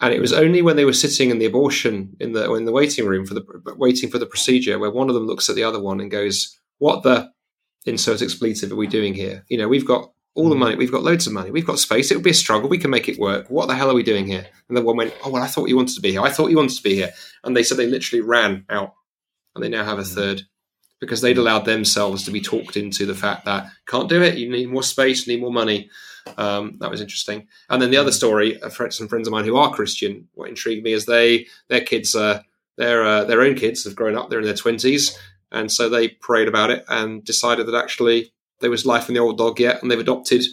[0.00, 2.72] And it was only when they were sitting in the abortion in the in the
[2.72, 3.44] waiting room for the
[3.76, 6.58] waiting for the procedure where one of them looks at the other one and goes,
[6.78, 7.30] "What the
[7.86, 9.44] insert expletive are we doing here?
[9.48, 10.60] You know, we've got all the hmm.
[10.60, 12.10] money, we've got loads of money, we've got space.
[12.10, 12.68] It would be a struggle.
[12.68, 13.48] We can make it work.
[13.48, 14.46] What the hell are we doing here?
[14.68, 16.22] And the one went, Oh, well, I thought you wanted to be here.
[16.22, 17.12] I thought you wanted to be here.
[17.44, 18.94] And they said they literally ran out
[19.54, 20.14] and they now have a hmm.
[20.14, 20.42] third
[21.00, 24.38] because they'd allowed themselves to be talked into the fact that can't do it.
[24.38, 25.90] You need more space, you need more money.
[26.36, 27.48] Um, that was interesting.
[27.68, 30.48] And then the other story, some friends and friends of mine who are Christian, what
[30.48, 32.42] intrigued me is they, their kids, uh,
[32.76, 34.30] their, uh, their own kids have grown up.
[34.30, 35.18] They're in their twenties
[35.54, 39.20] and so they prayed about it and decided that actually there was life in the
[39.20, 40.44] old dog yet, and they've adopted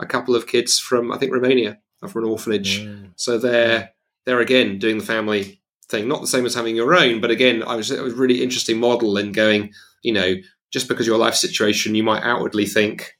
[0.00, 2.80] a couple of kids from I think Romania from an orphanage.
[2.80, 3.10] Mm.
[3.16, 3.90] So they're
[4.24, 7.62] they're again doing the family thing, not the same as having your own, but again,
[7.64, 10.36] I was it was a really interesting model in going, you know,
[10.70, 13.15] just because your life situation, you might outwardly think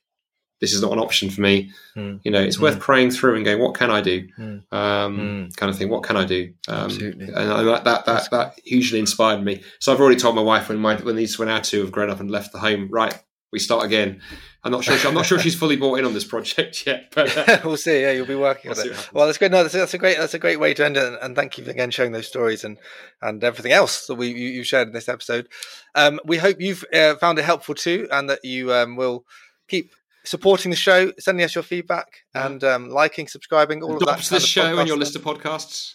[0.60, 1.70] this is not an option for me.
[1.94, 2.20] Mm.
[2.24, 2.62] You know, it's mm.
[2.62, 4.26] worth praying through and going, what can I do?
[4.38, 4.72] Mm.
[4.72, 5.48] Um, hmm.
[5.56, 5.90] kind of thing.
[5.90, 6.52] What can I do?
[6.68, 7.26] Um, Absolutely.
[7.26, 9.62] And I, that, that, that, that, hugely inspired me.
[9.80, 12.10] So I've already told my wife when my, when these, when our two have grown
[12.10, 13.14] up and left the home, right,
[13.52, 14.20] we start again.
[14.64, 14.98] I'm not sure.
[14.98, 17.76] She, I'm not sure she's fully bought in on this project yet, but uh, we'll
[17.76, 18.02] see.
[18.02, 19.10] Yeah, you'll be working we'll on it.
[19.12, 19.52] Well, that's good.
[19.52, 20.18] No, that's, that's, a great.
[20.18, 21.18] That's a great way to end it.
[21.22, 22.76] And thank you again sharing those stories and
[23.22, 25.48] and everything else that we you, you shared in this episode.
[25.94, 29.24] Um, we hope you've uh, found it helpful too, and that you um, will
[29.68, 29.92] keep
[30.26, 32.46] supporting the show, sending us your feedback, yeah.
[32.46, 34.34] and um, liking, subscribing, all Adopt of that.
[34.34, 35.94] this show and your list of podcasts.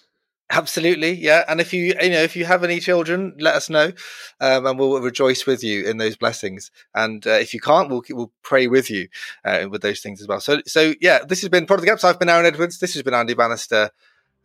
[0.52, 1.46] Absolutely, yeah.
[1.48, 3.94] And if you you know if you have any children, let us know,
[4.42, 6.72] um, and we'll rejoice with you in those blessings.
[6.94, 9.08] And uh, if you can't, we'll we'll pray with you
[9.46, 10.42] uh, with those things as well.
[10.42, 12.04] So so yeah, this has been Pod of the Gaps.
[12.04, 12.80] I've been Aaron Edwards.
[12.80, 13.92] This has been Andy Bannister,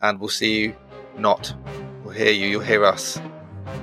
[0.01, 0.77] and we'll see you
[1.19, 1.53] not.
[2.05, 2.47] We'll hear you.
[2.47, 3.21] You'll hear us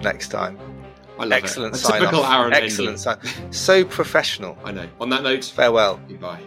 [0.01, 0.72] next time.
[1.19, 1.79] I love Excellent it.
[1.79, 2.33] sign typical off.
[2.33, 3.17] Aaron Excellent sign.
[3.51, 4.57] So professional.
[4.63, 4.87] I know.
[4.99, 5.99] On that note, farewell.
[6.07, 6.41] Goodbye.